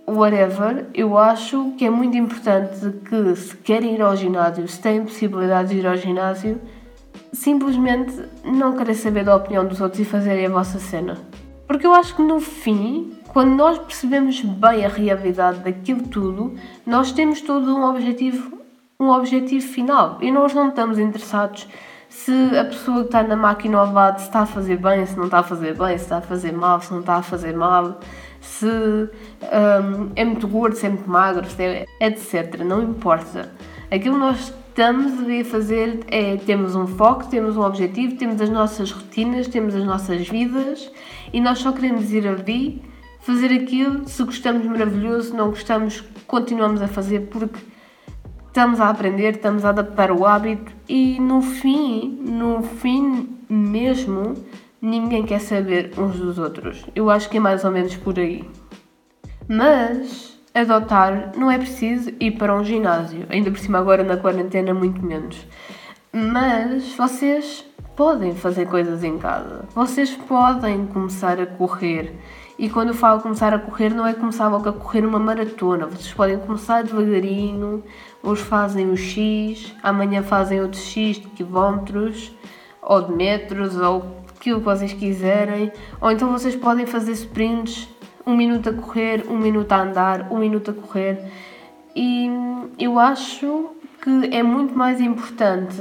whatever, 0.07 0.87
eu 0.95 1.17
acho 1.17 1.73
que 1.77 1.85
é 1.85 1.91
muito 1.91 2.17
importante 2.17 2.91
que 3.09 3.37
se 3.37 3.57
querem 3.57 3.95
ir 3.95 4.03
ao 4.03 4.17
ginásio, 4.17 4.67
se 4.69 4.81
têm 4.81 5.03
possibilidade 5.03 5.71
de 5.71 5.79
ir 5.79 5.87
ao 5.87 5.97
ginásio, 5.97 6.61
simplesmente 7.33 8.15
não 8.45 8.77
querer 8.77 8.95
saber 8.95 9.25
da 9.25 9.35
opinião 9.37 9.67
dos 9.67 9.81
outros 9.81 10.01
e 10.01 10.05
fazerem 10.05 10.47
a 10.47 10.51
vossa 10.51 10.79
cena. 10.79 11.19
Porque 11.67 11.87
eu 11.87 11.95
acho 11.95 12.15
que 12.15 12.23
no 12.23 12.41
fim, 12.41 13.13
quando 13.29 13.55
nós 13.55 13.79
percebemos 13.79 14.41
bem 14.43 14.85
a 14.85 14.89
realidade 14.89 15.61
daquilo 15.61 16.03
tudo, 16.03 16.55
nós 16.87 17.11
temos 17.13 17.41
todo 17.41 17.75
um 17.75 17.85
objetivo, 17.85 18.59
um 19.01 19.09
objetivo 19.09 19.67
final 19.67 20.19
e 20.21 20.31
nós 20.31 20.53
não 20.53 20.69
estamos 20.69 20.99
interessados 20.99 21.67
se 22.09 22.57
a 22.57 22.65
pessoa 22.65 23.01
que 23.01 23.07
está 23.07 23.23
na 23.25 23.35
máquina 23.35 23.79
ao 23.79 24.17
está 24.17 24.41
a 24.41 24.47
fazer 24.47 24.77
bem, 24.77 25.05
se 25.05 25.17
não 25.17 25.25
está 25.25 25.41
a 25.41 25.43
fazer 25.43 25.77
bem, 25.77 25.99
se 25.99 26.05
está 26.05 26.19
a 26.19 26.21
fazer 26.21 26.53
mal, 26.53 26.81
se 26.81 26.93
não 26.93 27.01
está 27.01 27.17
a 27.17 27.23
fazer 27.23 27.57
mal 27.57 27.99
se 28.45 28.67
um, 28.67 30.11
é 30.15 30.25
muito 30.25 30.47
gordo, 30.47 30.77
se 30.77 30.87
é 30.87 30.89
muito 30.89 31.09
magro, 31.09 31.49
se 31.49 31.63
é, 31.63 31.87
etc. 32.01 32.63
Não 32.65 32.83
importa. 32.83 33.53
Aquilo 33.91 34.15
que 34.15 34.21
nós 34.21 34.55
estamos 34.69 35.13
a 35.13 35.45
fazer 35.45 36.01
é 36.09 36.37
temos 36.37 36.75
um 36.75 36.87
foco, 36.87 37.27
temos 37.29 37.57
um 37.57 37.63
objetivo, 37.63 38.17
temos 38.17 38.41
as 38.41 38.51
nossas 38.51 38.91
rotinas, 38.91 39.49
temos 39.49 39.75
as 39.75 39.85
nossas 39.85 40.29
vidas 40.29 40.91
e 41.33 41.41
nós 41.41 41.59
só 41.59 41.73
queremos 41.73 42.13
ir 42.13 42.27
ali 42.27 42.83
fazer 43.21 43.53
aquilo. 43.53 44.09
Se 44.09 44.23
gostamos, 44.23 44.65
maravilhoso. 44.67 45.31
Se 45.31 45.37
não 45.37 45.49
gostamos, 45.49 46.05
continuamos 46.27 46.83
a 46.83 46.89
fazer 46.89 47.29
porque 47.31 47.59
estamos 48.49 48.81
a 48.81 48.89
aprender, 48.89 49.37
estamos 49.37 49.65
a 49.65 49.71
adaptar 49.71 50.13
o 50.13 50.25
hábito 50.25 50.71
e 50.89 51.19
no 51.19 51.41
fim, 51.43 52.21
no 52.23 52.63
fim 52.63 53.29
mesmo, 53.49 54.35
ninguém 54.85 55.25
quer 55.25 55.41
saber 55.41 55.93
uns 55.99 56.19
dos 56.19 56.39
outros. 56.39 56.85
Eu 56.95 57.09
acho 57.09 57.31
que 57.31 57.39
é 57.39 57.41
mais 57.41 57.65
ou 57.65 57.71
menos 57.71 57.97
por 57.97 58.19
aí. 58.19 58.49
Mas 59.49 60.39
adotar 60.55 61.33
não 61.37 61.51
é 61.51 61.59
preciso 61.59 62.13
ir 62.21 62.33
para 62.33 62.55
um 62.55 62.63
ginásio, 62.63 63.27
ainda 63.31 63.51
por 63.51 63.59
cima 63.59 63.79
agora 63.79 64.05
na 64.05 64.17
quarentena 64.17 64.75
muito 64.75 65.05
menos. 65.05 65.47
Mas 66.13 66.95
vocês 66.95 67.65
podem 67.97 68.35
fazer 68.35 68.67
coisas 68.67 69.03
em 69.03 69.19
casa. 69.19 69.65
Vocês 69.75 70.11
podem 70.11 70.87
começar 70.87 71.41
a 71.41 71.47
correr. 71.47 72.15
E 72.59 72.69
quando 72.69 72.89
eu 72.89 72.95
falo 72.95 73.21
começar 73.21 73.53
a 73.53 73.59
correr, 73.59 73.89
não 73.89 74.07
é 74.07 74.13
começar 74.13 74.49
logo 74.49 74.69
a 74.69 74.73
correr 74.73 75.05
uma 75.05 75.19
maratona. 75.19 75.87
Vocês 75.87 76.13
podem 76.13 76.39
começar 76.39 76.85
devagarinho. 76.85 77.83
Hoje 78.23 78.43
fazem 78.43 78.91
o 78.91 78.97
X, 78.97 79.75
amanhã 79.83 80.23
fazem 80.23 80.61
outros 80.61 80.83
X 80.83 81.17
de 81.17 81.27
quilómetros, 81.29 82.33
ou 82.81 83.03
de 83.03 83.13
metros, 83.13 83.77
ou 83.77 84.24
aquilo 84.45 84.59
que 84.59 84.67
vocês 84.67 84.93
quiserem, 84.93 85.73
ou 85.99 86.13
então 86.13 86.31
vocês 86.31 86.55
podem 86.55 86.85
fazer 86.85 87.13
sprints, 87.13 87.89
um 88.27 88.37
minuto 88.37 88.69
a 88.69 88.75
correr, 88.75 89.25
um 89.27 89.39
minuto 89.39 89.73
a 89.73 89.81
andar, 89.81 90.31
um 90.31 90.39
minuto 90.39 90.71
a 90.71 90.75
correr. 90.75 91.19
E 91.97 92.29
eu 92.79 92.99
acho 92.99 93.71
que 94.03 94.29
é 94.31 94.43
muito 94.43 94.77
mais 94.77 95.01
importante 95.01 95.81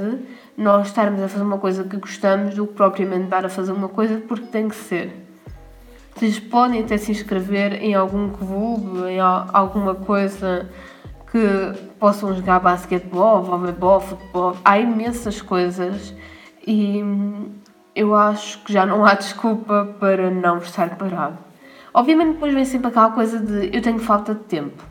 nós 0.55 0.87
estarmos 0.87 1.21
a 1.21 1.27
fazer 1.27 1.43
uma 1.43 1.57
coisa 1.57 1.83
que 1.83 1.97
gostamos 1.97 2.55
do 2.55 2.65
que 2.65 2.73
propriamente 2.73 3.25
dar 3.25 3.45
a 3.45 3.49
fazer 3.49 3.73
uma 3.73 3.89
coisa 3.89 4.23
porque 4.25 4.45
tem 4.45 4.69
que 4.69 4.75
ser. 4.75 5.11
Vocês 6.15 6.39
podem 6.39 6.83
até 6.83 6.95
se 6.95 7.11
inscrever 7.11 7.83
em 7.83 7.93
algum 7.95 8.29
clube, 8.29 9.09
em 9.09 9.19
alguma 9.19 9.93
coisa 9.93 10.69
que 11.29 11.39
possam 11.99 12.33
jogar 12.33 12.59
basquetebol, 12.59 13.41
voleibol, 13.41 13.99
futebol. 13.99 14.55
Há 14.63 14.79
imensas 14.79 15.41
coisas 15.41 16.13
e 16.65 17.03
eu 17.95 18.15
acho 18.15 18.59
que 18.63 18.73
já 18.73 18.85
não 18.85 19.05
há 19.05 19.13
desculpa 19.13 19.95
para 19.99 20.31
não 20.31 20.57
estar 20.57 20.95
parado. 20.97 21.37
Obviamente 21.93 22.33
depois 22.33 22.53
vem 22.53 22.65
sempre 22.65 22.87
aquela 22.87 23.11
coisa 23.11 23.39
de 23.39 23.75
eu 23.75 23.81
tenho 23.81 23.99
falta 23.99 24.33
de 24.33 24.41
tempo. 24.41 24.83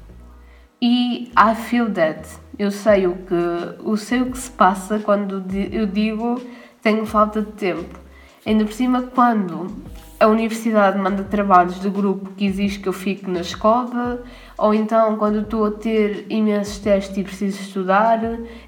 E 0.80 1.30
I 1.36 1.54
feel 1.54 1.90
that. 1.92 2.28
Eu 2.58 2.70
sei 2.70 3.06
o 3.06 3.14
que, 3.16 3.34
eu 3.84 3.96
sei 3.96 4.22
o 4.22 4.30
que 4.30 4.38
se 4.38 4.50
passa 4.50 4.98
quando 4.98 5.44
eu 5.72 5.86
digo 5.86 6.40
tenho 6.80 7.06
falta 7.06 7.40
de 7.40 7.52
tempo. 7.52 7.98
Ainda 8.44 8.64
por 8.64 8.72
cima 8.72 9.02
quando 9.02 9.66
a 10.18 10.26
universidade 10.26 10.98
manda 10.98 11.24
trabalhos 11.24 11.80
de 11.80 11.88
grupo 11.88 12.30
que 12.32 12.44
exige 12.44 12.78
que 12.80 12.88
eu 12.88 12.92
fique 12.92 13.28
na 13.28 13.40
escola, 13.40 14.22
ou 14.62 14.72
então 14.72 15.16
quando 15.16 15.40
estou 15.40 15.64
a 15.66 15.70
ter 15.72 16.24
imensos 16.30 16.78
testes 16.78 17.16
e 17.18 17.24
preciso 17.24 17.60
estudar, 17.60 18.20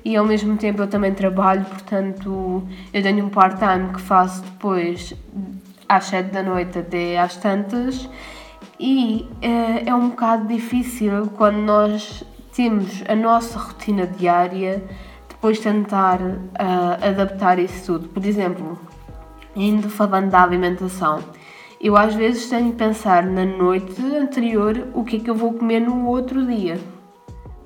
e 0.04 0.16
ao 0.16 0.24
mesmo 0.24 0.56
tempo 0.56 0.82
eu 0.82 0.88
também 0.88 1.14
trabalho, 1.14 1.64
portanto 1.66 2.64
eu 2.92 3.00
tenho 3.00 3.24
um 3.24 3.28
part-time 3.28 3.92
que 3.92 4.00
faço 4.00 4.42
depois 4.42 5.14
às 5.88 6.06
7 6.06 6.32
da 6.32 6.42
noite 6.42 6.80
até 6.80 7.16
às 7.16 7.36
tantas 7.36 8.08
e 8.80 9.28
uh, 9.36 9.88
é 9.88 9.94
um 9.94 10.08
bocado 10.08 10.48
difícil 10.48 11.28
quando 11.36 11.58
nós 11.58 12.24
temos 12.52 13.04
a 13.08 13.14
nossa 13.14 13.56
rotina 13.56 14.04
diária 14.04 14.82
depois 15.28 15.60
tentar 15.60 16.20
uh, 16.20 17.06
adaptar 17.08 17.60
isso 17.60 17.86
tudo. 17.86 18.08
Por 18.08 18.26
exemplo, 18.26 18.76
indo 19.54 19.88
falando 19.88 20.28
da 20.28 20.42
alimentação, 20.42 21.20
eu 21.80 21.96
às 21.96 22.14
vezes 22.14 22.48
tenho 22.48 22.70
que 22.70 22.78
pensar 22.78 23.24
na 23.24 23.44
noite 23.44 24.00
anterior 24.02 24.88
o 24.94 25.04
que 25.04 25.16
é 25.16 25.20
que 25.20 25.30
eu 25.30 25.34
vou 25.34 25.52
comer 25.52 25.80
no 25.80 26.06
outro 26.06 26.44
dia. 26.46 26.78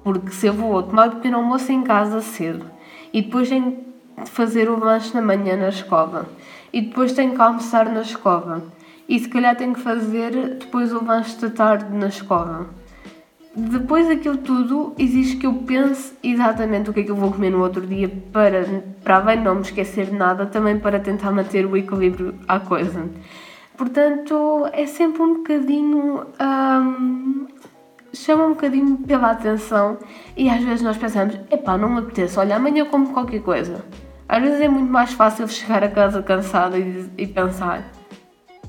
Porque 0.02 0.30
se 0.30 0.46
eu 0.46 0.52
vou 0.52 0.82
tomar 0.82 1.10
pequeno 1.10 1.38
almoço 1.38 1.70
em 1.70 1.82
casa 1.82 2.20
cedo 2.20 2.64
e 3.12 3.22
depois 3.22 3.48
tenho 3.48 3.78
de 4.22 4.30
fazer 4.30 4.68
o 4.68 4.78
lanche 4.78 5.14
na 5.14 5.22
manhã 5.22 5.56
na 5.56 5.68
escola 5.68 6.28
e 6.72 6.80
depois 6.80 7.12
tenho 7.12 7.34
que 7.34 7.40
almoçar 7.40 7.88
na 7.90 8.00
escola 8.00 8.62
e 9.08 9.18
se 9.18 9.28
calhar 9.28 9.56
tenho 9.56 9.74
que 9.74 9.80
fazer 9.80 10.30
depois 10.58 10.92
o 10.92 11.04
lanche 11.04 11.40
da 11.40 11.50
tarde 11.50 11.96
na 11.96 12.08
escola. 12.08 12.68
Depois 13.56 14.06
daquilo 14.06 14.36
tudo, 14.36 14.94
exige 14.98 15.36
que 15.36 15.46
eu 15.46 15.52
pense 15.54 16.12
exatamente 16.22 16.90
o 16.90 16.92
que 16.92 17.00
é 17.00 17.02
que 17.02 17.10
eu 17.10 17.16
vou 17.16 17.32
comer 17.32 17.50
no 17.50 17.60
outro 17.60 17.84
dia 17.84 18.08
para, 18.32 18.64
para 19.02 19.34
de 19.34 19.42
não 19.42 19.56
me 19.56 19.62
esquecer 19.62 20.06
de 20.06 20.14
nada, 20.14 20.46
também 20.46 20.78
para 20.78 21.00
tentar 21.00 21.32
manter 21.32 21.66
o 21.66 21.76
equilíbrio 21.76 22.34
à 22.46 22.60
coisa. 22.60 23.08
Portanto, 23.78 24.68
é 24.72 24.86
sempre 24.86 25.22
um 25.22 25.34
bocadinho. 25.34 26.26
Hum, 26.40 27.46
chama 28.12 28.46
um 28.46 28.50
bocadinho 28.50 28.98
pela 28.98 29.30
atenção 29.30 29.98
e 30.36 30.50
às 30.50 30.62
vezes 30.64 30.82
nós 30.82 30.96
pensamos: 30.96 31.38
epá, 31.48 31.78
não 31.78 31.88
me 31.88 32.00
apetece, 32.00 32.38
olha, 32.40 32.56
amanhã 32.56 32.80
eu 32.80 32.86
como 32.86 33.12
qualquer 33.12 33.40
coisa. 33.40 33.84
Às 34.28 34.42
vezes 34.42 34.60
é 34.60 34.68
muito 34.68 34.90
mais 34.90 35.12
fácil 35.12 35.46
chegar 35.48 35.84
a 35.84 35.88
casa 35.88 36.20
cansada 36.20 36.76
e, 36.76 37.08
e 37.16 37.26
pensar: 37.28 37.84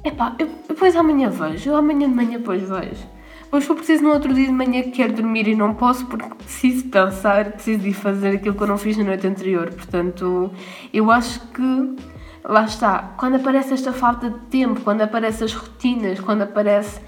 epá, 0.05 0.35
eu, 0.37 0.47
depois 0.67 0.95
amanhã 0.95 1.27
vejo, 1.27 1.71
eu 1.71 1.75
amanhã 1.75 2.07
de 2.07 2.15
manhã 2.15 2.37
depois 2.37 2.61
vejo. 2.61 3.07
Pois 3.49 3.65
for 3.65 3.75
preciso 3.75 4.03
no 4.03 4.11
outro 4.11 4.31
dia 4.31 4.45
de 4.45 4.51
manhã 4.51 4.83
que 4.83 4.91
quero 4.91 5.13
dormir 5.13 5.47
e 5.47 5.55
não 5.55 5.73
posso 5.73 6.05
porque 6.05 6.35
preciso 6.35 6.87
pensar, 6.89 7.53
preciso 7.53 7.79
de 7.79 7.93
fazer 7.93 8.35
aquilo 8.35 8.53
que 8.53 8.61
eu 8.61 8.67
não 8.67 8.77
fiz 8.77 8.95
na 8.95 9.05
noite 9.05 9.25
anterior. 9.25 9.73
Portanto, 9.73 10.51
eu 10.93 11.09
acho 11.09 11.39
que 11.47 11.95
lá 12.43 12.65
está, 12.65 13.13
quando 13.17 13.35
aparece 13.35 13.73
esta 13.73 13.93
falta 13.93 14.29
de 14.29 14.39
tempo, 14.47 14.81
quando 14.81 15.01
aparecem 15.01 15.45
as 15.45 15.53
rotinas, 15.53 16.19
quando 16.19 16.43
aparece. 16.43 16.99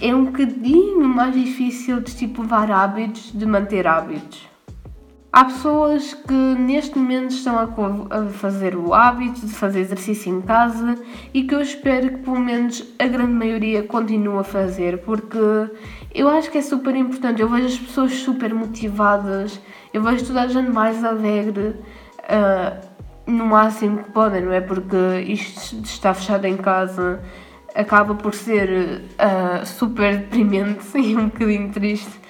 É 0.00 0.14
um 0.14 0.26
bocadinho 0.26 1.04
mais 1.06 1.34
difícil 1.34 2.00
de 2.00 2.08
estipular 2.08 2.70
hábitos, 2.70 3.32
de 3.32 3.44
manter 3.44 3.86
hábitos. 3.86 4.50
Há 5.32 5.44
pessoas 5.44 6.12
que 6.12 6.32
neste 6.32 6.98
momento 6.98 7.30
estão 7.30 7.56
a, 7.56 8.26
fazer 8.32 8.74
o 8.74 8.92
hábito 8.92 9.46
de 9.46 9.52
fazer 9.52 9.78
exercício 9.78 10.34
em 10.34 10.40
casa 10.40 10.96
e 11.32 11.44
que 11.44 11.54
eu 11.54 11.60
espero 11.60 12.10
que 12.10 12.16
pelo 12.16 12.40
menos 12.40 12.84
a 12.98 13.06
grande 13.06 13.32
maioria 13.32 13.84
continue 13.84 14.38
a 14.38 14.42
fazer, 14.42 14.98
porque 15.02 15.38
eu 16.12 16.28
acho 16.28 16.50
que 16.50 16.58
é 16.58 16.62
super 16.62 16.96
importante. 16.96 17.40
Eu 17.40 17.48
vejo 17.48 17.66
as 17.66 17.78
pessoas 17.78 18.12
super 18.14 18.52
motivadas, 18.52 19.60
eu 19.94 20.02
vejo 20.02 20.26
toda 20.26 20.42
a 20.42 20.48
gente 20.48 20.68
mais 20.68 21.04
alegre, 21.04 21.76
uh, 22.24 22.89
no 23.30 23.46
máximo 23.46 24.02
que 24.02 24.10
podem, 24.10 24.42
não 24.42 24.52
é? 24.52 24.60
Porque 24.60 24.96
isto 25.26 25.76
de 25.76 25.88
estar 25.88 26.14
fechado 26.14 26.44
em 26.46 26.56
casa 26.56 27.20
acaba 27.74 28.14
por 28.14 28.34
ser 28.34 29.02
uh, 29.14 29.64
super 29.64 30.18
deprimente 30.18 30.86
e 30.98 31.16
um 31.16 31.28
bocadinho 31.28 31.70
triste 31.70 32.20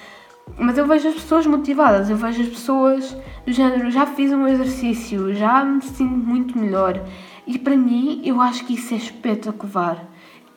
mas 0.57 0.77
eu 0.77 0.85
vejo 0.85 1.07
as 1.07 1.15
pessoas 1.15 1.45
motivadas, 1.45 2.09
eu 2.09 2.17
vejo 2.17 2.41
as 2.41 2.49
pessoas 2.49 3.17
do 3.45 3.51
género, 3.51 3.89
já 3.91 4.05
fiz 4.05 4.31
um 4.31 4.47
exercício, 4.47 5.33
já 5.33 5.63
me 5.63 5.81
sinto 5.81 6.13
muito 6.13 6.57
melhor. 6.57 7.01
E 7.47 7.57
para 7.57 7.75
mim, 7.75 8.21
eu 8.23 8.39
acho 8.39 8.65
que 8.65 8.73
isso 8.73 8.93
é 8.93 8.97
espetacular. 8.97 10.05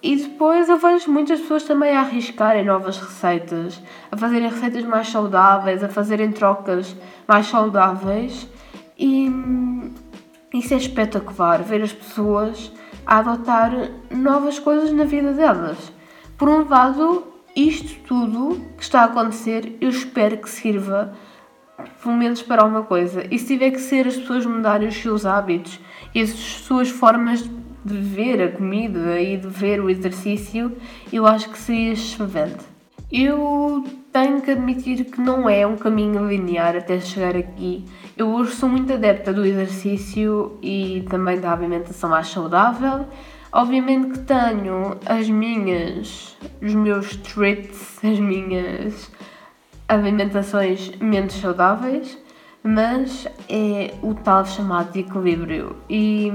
E 0.02 0.16
depois 0.16 0.68
eu 0.68 0.76
vejo 0.76 1.11
muitas 1.11 1.40
pessoas 1.40 1.62
também 1.64 1.96
a 1.96 2.00
arriscarem 2.00 2.64
novas 2.64 2.98
receitas, 2.98 3.80
a 4.12 4.16
fazerem 4.16 4.50
receitas 4.50 4.85
mais 4.85 5.09
saudáveis, 5.09 5.83
a 5.83 5.88
fazerem 5.88 6.30
trocas 6.30 6.94
mais 7.26 7.46
saudáveis. 7.46 8.46
E 8.98 9.30
isso 10.54 10.72
é 10.72 10.76
espetacular, 10.76 11.62
ver 11.62 11.82
as 11.82 11.92
pessoas 11.92 12.72
a 13.04 13.18
adotar 13.18 13.90
novas 14.10 14.58
coisas 14.58 14.92
na 14.92 15.04
vida 15.04 15.32
delas. 15.32 15.92
Por 16.38 16.48
um 16.48 16.66
lado, 16.68 17.24
isto 17.56 18.00
tudo 18.06 18.60
que 18.76 18.82
está 18.82 19.02
a 19.02 19.04
acontecer, 19.06 19.76
eu 19.80 19.90
espero 19.90 20.38
que 20.38 20.48
sirva 20.48 21.12
pelo 22.00 22.16
menos 22.16 22.40
para 22.40 22.64
uma 22.64 22.84
coisa. 22.84 23.26
E 23.30 23.38
se 23.38 23.46
tiver 23.46 23.72
que 23.72 23.80
ser 23.80 24.06
as 24.06 24.16
pessoas 24.16 24.46
mudarem 24.46 24.88
os 24.88 24.96
seus 24.96 25.26
hábitos 25.26 25.80
e 26.14 26.20
as 26.20 26.30
suas 26.30 26.88
formas 26.88 27.42
de 27.42 27.96
ver 27.98 28.40
a 28.40 28.52
comida 28.52 29.20
e 29.20 29.36
de 29.36 29.48
ver 29.48 29.80
o 29.80 29.90
exercício, 29.90 30.72
eu 31.12 31.26
acho 31.26 31.50
que 31.50 31.58
seria 31.58 31.92
excelente. 31.92 32.64
Eu 33.10 33.84
tenho 34.14 34.40
que 34.40 34.53
admitir 34.53 35.05
que 35.05 35.20
não 35.20 35.46
é 35.46 35.66
um 35.66 35.77
caminho 35.77 36.27
linear 36.27 36.74
até 36.74 36.98
chegar 37.00 37.37
aqui. 37.37 37.85
Eu 38.16 38.29
hoje 38.29 38.53
sou 38.53 38.68
muito 38.68 38.90
adepta 38.92 39.31
do 39.31 39.44
exercício 39.44 40.57
e 40.62 41.05
também 41.11 41.38
da 41.38 41.53
alimentação 41.53 42.09
mais 42.09 42.29
saudável 42.29 43.07
Obviamente 43.55 44.14
que 44.14 44.18
tenho 44.18 44.96
as 45.07 45.31
minhas, 45.31 46.37
os 46.61 46.74
meus 46.74 47.14
treats, 47.18 47.98
as 48.03 48.18
minhas 48.18 49.12
alimentações 49.88 50.90
menos 51.00 51.35
saudáveis, 51.35 52.18
mas 52.64 53.29
é 53.48 53.94
o 54.03 54.12
tal 54.12 54.44
chamado 54.44 54.90
de 54.90 55.00
equilíbrio. 55.00 55.77
E 55.88 56.33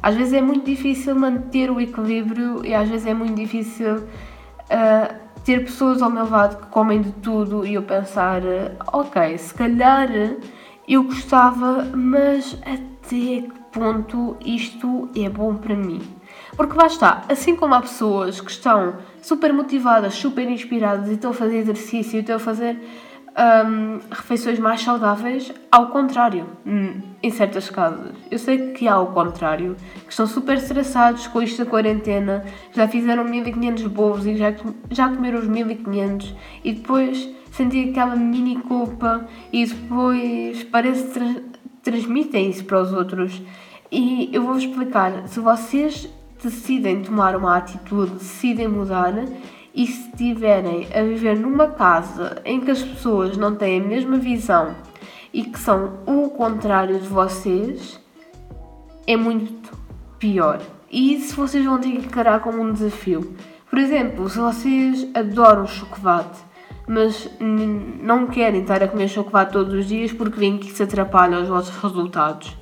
às 0.00 0.14
vezes 0.14 0.34
é 0.34 0.40
muito 0.40 0.64
difícil 0.64 1.16
manter 1.16 1.68
o 1.68 1.80
equilíbrio 1.80 2.64
e 2.64 2.72
às 2.72 2.88
vezes 2.88 3.08
é 3.08 3.14
muito 3.14 3.34
difícil 3.34 3.96
uh, 3.96 5.21
ter 5.44 5.64
pessoas 5.64 6.02
ao 6.02 6.10
meu 6.10 6.28
lado 6.28 6.56
que 6.56 6.66
comem 6.68 7.00
de 7.00 7.12
tudo 7.12 7.66
e 7.66 7.74
eu 7.74 7.82
pensar, 7.82 8.42
ok, 8.92 9.36
se 9.38 9.52
calhar 9.54 10.08
eu 10.86 11.04
gostava, 11.04 11.84
mas 11.94 12.56
até 12.62 13.42
que 13.42 13.52
ponto 13.72 14.36
isto 14.44 15.08
é 15.16 15.28
bom 15.28 15.54
para 15.56 15.74
mim? 15.74 16.00
Porque 16.56 16.76
lá 16.76 16.86
está, 16.86 17.24
assim 17.28 17.56
como 17.56 17.74
há 17.74 17.80
pessoas 17.80 18.40
que 18.40 18.50
estão 18.50 18.98
super 19.22 19.52
motivadas, 19.52 20.14
super 20.14 20.48
inspiradas 20.48 21.08
e 21.08 21.14
estão 21.14 21.30
a 21.30 21.34
fazer 21.34 21.58
exercício 21.58 22.16
e 22.16 22.20
estão 22.20 22.36
a 22.36 22.38
fazer 22.38 22.78
um, 23.36 23.98
refeições 24.10 24.58
mais 24.58 24.82
saudáveis, 24.82 25.52
ao 25.70 25.88
contrário, 25.88 26.46
hum, 26.66 27.00
em 27.22 27.30
certas 27.30 27.70
casas. 27.70 28.12
Eu 28.30 28.38
sei 28.38 28.72
que 28.72 28.86
há 28.86 28.98
o 28.98 29.06
contrário, 29.06 29.76
que 30.04 30.10
estão 30.10 30.26
super 30.26 30.56
estressados 30.56 31.26
com 31.26 31.42
isto 31.42 31.64
da 31.64 31.70
quarentena, 31.70 32.44
já 32.72 32.86
fizeram 32.86 33.24
1500 33.24 33.86
bolos 33.86 34.26
e 34.26 34.36
já, 34.36 34.54
já 34.90 35.08
comeram 35.08 35.38
os 35.38 35.48
1500 35.48 36.34
e 36.64 36.72
depois 36.72 37.28
sentem 37.52 37.90
aquela 37.90 38.16
mini 38.16 38.56
culpa 38.56 39.26
e 39.52 39.66
depois 39.66 40.64
parece 40.64 41.04
que 41.04 41.12
tra 41.12 41.34
transmitem 41.82 42.48
isso 42.48 42.64
para 42.64 42.80
os 42.80 42.92
outros. 42.92 43.42
E 43.90 44.30
eu 44.32 44.42
vou-vos 44.42 44.62
explicar, 44.62 45.26
se 45.26 45.40
vocês 45.40 46.08
decidem 46.42 47.02
tomar 47.02 47.34
uma 47.34 47.56
atitude, 47.56 48.12
decidem 48.12 48.68
mudar 48.68 49.12
e 49.74 49.86
se 49.86 50.08
estiverem 50.10 50.88
a 50.94 51.02
viver 51.02 51.36
numa 51.36 51.68
casa 51.68 52.42
em 52.44 52.60
que 52.60 52.70
as 52.70 52.82
pessoas 52.82 53.36
não 53.36 53.54
têm 53.54 53.80
a 53.80 53.84
mesma 53.84 54.18
visão 54.18 54.74
e 55.32 55.44
que 55.44 55.58
são 55.58 55.98
o 56.06 56.28
contrário 56.30 57.00
de 57.00 57.08
vocês, 57.08 58.00
é 59.06 59.16
muito 59.16 59.76
pior. 60.18 60.60
E 60.90 61.14
isso 61.14 61.36
vocês 61.36 61.64
vão 61.64 61.78
ter 61.78 61.90
que 61.92 62.06
encarar 62.06 62.40
como 62.40 62.62
um 62.62 62.72
desafio. 62.72 63.34
Por 63.70 63.78
exemplo, 63.78 64.28
se 64.28 64.38
vocês 64.38 65.08
adoram 65.14 65.66
chocolate, 65.66 66.38
mas 66.86 67.30
não 67.40 68.26
querem 68.26 68.60
estar 68.60 68.82
a 68.82 68.88
comer 68.88 69.08
chocolate 69.08 69.52
todos 69.52 69.72
os 69.72 69.86
dias 69.86 70.12
porque 70.12 70.38
veem 70.38 70.58
que 70.58 70.68
isso 70.68 70.82
atrapalha 70.82 71.40
os 71.40 71.48
vossos 71.48 71.74
resultados, 71.82 72.54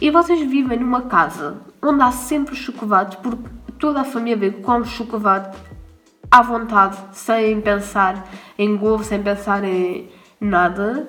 e 0.00 0.10
vocês 0.10 0.40
vivem 0.40 0.78
numa 0.78 1.02
casa 1.02 1.56
onde 1.80 2.02
há 2.02 2.12
sempre 2.12 2.54
chocolate, 2.54 3.16
porque 3.18 3.48
toda 3.78 4.00
a 4.00 4.04
família 4.04 4.52
come 4.52 4.84
chocolate 4.84 5.56
à 6.32 6.40
vontade, 6.40 6.96
sem 7.12 7.60
pensar 7.60 8.26
em 8.58 8.74
ovo, 8.82 9.04
sem 9.04 9.22
pensar 9.22 9.62
em 9.64 10.08
nada. 10.40 11.06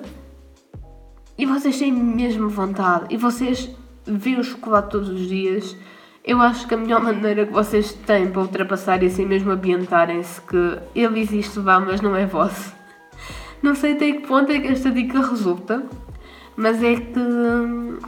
E 1.38 1.46
vocês 1.46 1.78
têm 1.78 1.90
mesmo 1.90 2.50
vontade. 2.50 3.06
E 3.08 3.16
vocês 3.16 3.74
veem 4.06 4.38
o 4.38 4.44
chocolate 4.44 4.90
todos 4.90 5.08
os 5.08 5.26
dias. 5.26 5.74
Eu 6.22 6.42
acho 6.42 6.68
que 6.68 6.74
a 6.74 6.76
melhor 6.76 7.02
maneira 7.02 7.46
que 7.46 7.52
vocês 7.52 7.94
têm 7.94 8.30
para 8.30 8.42
ultrapassar 8.42 9.02
e 9.02 9.24
mesmo 9.24 9.50
ambientarem-se 9.50 10.42
que 10.42 10.78
ele 10.94 11.20
existe 11.20 11.58
vá, 11.58 11.80
mas 11.80 12.02
não 12.02 12.14
é 12.14 12.26
vosso. 12.26 12.74
Não 13.62 13.74
sei 13.74 13.92
até 13.94 14.12
que 14.12 14.26
ponto 14.26 14.52
é 14.52 14.60
que 14.60 14.68
esta 14.68 14.90
dica 14.90 15.20
resulta, 15.20 15.86
mas 16.54 16.82
é 16.82 16.96
que 16.96 17.98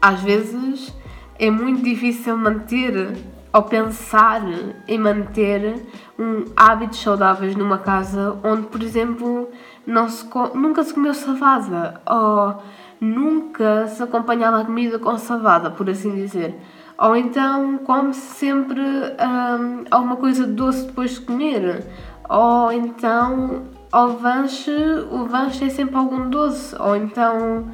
às 0.00 0.20
vezes 0.20 0.92
é 1.38 1.48
muito 1.48 1.84
difícil 1.84 2.36
manter 2.36 3.16
ou 3.52 3.62
pensar 3.62 4.42
em 4.88 4.98
manter 4.98 5.86
um 6.18 6.44
hábitos 6.56 7.00
saudáveis 7.00 7.54
numa 7.54 7.78
casa 7.78 8.38
onde, 8.42 8.66
por 8.68 8.82
exemplo, 8.82 9.48
não 9.86 10.08
se, 10.08 10.26
nunca 10.54 10.82
se 10.82 10.94
comeu 10.94 11.12
salada 11.12 12.00
ou 12.06 12.62
nunca 13.00 13.86
se 13.88 14.02
acompanhava 14.02 14.60
a 14.60 14.64
comida 14.64 14.98
com 14.98 15.18
salada, 15.18 15.70
por 15.70 15.90
assim 15.90 16.14
dizer. 16.14 16.54
Ou 16.96 17.16
então 17.16 17.78
come-se 17.78 18.20
sempre 18.20 18.80
hum, 18.80 19.84
alguma 19.90 20.16
coisa 20.16 20.46
doce 20.46 20.86
depois 20.86 21.12
de 21.12 21.20
comer. 21.22 21.84
Ou 22.28 22.72
então 22.72 23.64
ao 23.90 24.20
lanche, 24.20 24.70
o 25.10 25.26
lanche 25.28 25.64
é 25.64 25.68
sempre 25.68 25.96
algum 25.96 26.30
doce. 26.30 26.76
Ou 26.80 26.94
então 26.94 27.66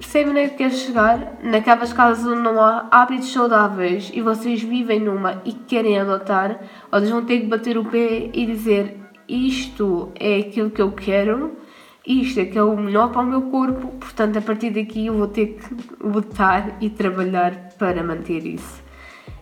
percebem 0.00 0.30
onde 0.30 0.40
é 0.40 0.48
que 0.48 0.56
quer 0.56 0.70
chegar? 0.70 1.38
Naquelas 1.42 1.92
casas 1.92 2.26
onde 2.26 2.40
não 2.40 2.58
há 2.58 2.88
hábitos 2.90 3.30
saudáveis 3.32 4.10
e 4.14 4.22
vocês 4.22 4.62
vivem 4.62 4.98
numa 4.98 5.42
e 5.44 5.52
querem 5.52 5.98
adotar, 5.98 6.58
vocês 6.90 7.10
vão 7.10 7.24
ter 7.24 7.40
que 7.40 7.46
bater 7.46 7.76
o 7.76 7.84
pé 7.84 8.30
e 8.32 8.46
dizer 8.46 8.96
isto 9.28 10.10
é 10.18 10.38
aquilo 10.38 10.70
que 10.70 10.80
eu 10.80 10.90
quero, 10.92 11.58
isto 12.04 12.40
é 12.40 12.46
que 12.46 12.58
é 12.58 12.62
o 12.62 12.74
melhor 12.76 13.12
para 13.12 13.20
o 13.20 13.26
meu 13.26 13.42
corpo, 13.42 13.88
portanto 14.00 14.38
a 14.38 14.40
partir 14.40 14.70
daqui 14.70 15.06
eu 15.06 15.14
vou 15.14 15.28
ter 15.28 15.58
que 15.58 15.76
lutar 16.00 16.78
e 16.80 16.88
trabalhar 16.88 17.68
para 17.78 18.02
manter 18.02 18.46
isso. 18.46 18.82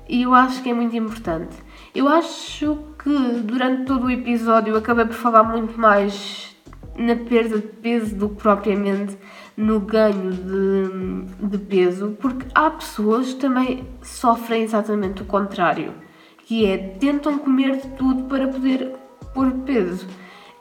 E 0.08 0.22
eu 0.22 0.34
acho 0.34 0.62
que 0.62 0.70
é 0.70 0.74
muito 0.74 0.96
importante. 0.96 1.56
Eu 1.94 2.08
acho 2.08 2.78
que 3.02 3.10
durante 3.42 3.84
todo 3.84 4.06
o 4.06 4.10
episódio 4.10 4.72
eu 4.72 4.78
acabei 4.78 5.04
por 5.04 5.14
falar 5.14 5.44
muito 5.44 5.78
mais 5.78 6.56
na 6.98 7.14
perda 7.14 7.58
de 7.58 7.68
peso 7.68 8.14
do 8.16 8.28
que 8.28 8.42
propriamente 8.42 9.16
no 9.56 9.80
ganho 9.80 10.32
de, 10.32 11.48
de 11.48 11.58
peso, 11.58 12.16
porque 12.20 12.46
há 12.54 12.70
pessoas 12.70 13.32
que 13.32 13.40
também 13.40 13.86
sofrem 14.02 14.62
exatamente 14.62 15.22
o 15.22 15.24
contrário, 15.24 15.94
que 16.44 16.66
é 16.66 16.76
tentam 16.76 17.38
comer 17.38 17.76
de 17.76 17.88
tudo 17.90 18.24
para 18.24 18.48
poder 18.48 18.94
pôr 19.32 19.50
peso. 19.64 20.06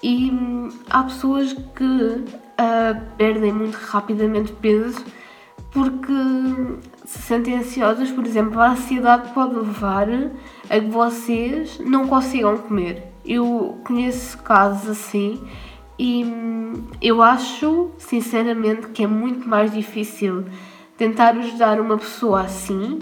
E 0.02 0.30
hum, 0.32 0.70
há 0.90 1.04
pessoas 1.04 1.54
que 1.54 1.84
uh, 1.84 3.02
perdem 3.18 3.52
muito 3.52 3.76
rapidamente 3.76 4.52
peso 4.54 5.04
porque 5.72 6.14
se 7.06 7.20
sentem 7.20 7.58
ansiosas, 7.58 8.12
por 8.12 8.26
exemplo, 8.26 8.60
a 8.60 8.72
ansiedade 8.72 9.32
pode 9.34 9.56
levar 9.56 10.08
a 10.70 10.80
que 10.80 10.88
vocês 10.88 11.80
não 11.80 12.08
consigam 12.08 12.58
comer. 12.58 13.12
Eu 13.26 13.78
conheço 13.84 14.38
casos 14.40 14.90
assim 14.90 15.40
e 16.00 16.24
eu 17.02 17.22
acho, 17.22 17.92
sinceramente, 17.98 18.88
que 18.90 19.04
é 19.04 19.08
muito 19.08 19.48
mais 19.48 19.74
difícil 19.74 20.46
tentar 20.96 21.36
ajudar 21.38 21.80
uma 21.80 21.98
pessoa 21.98 22.42
assim, 22.42 23.00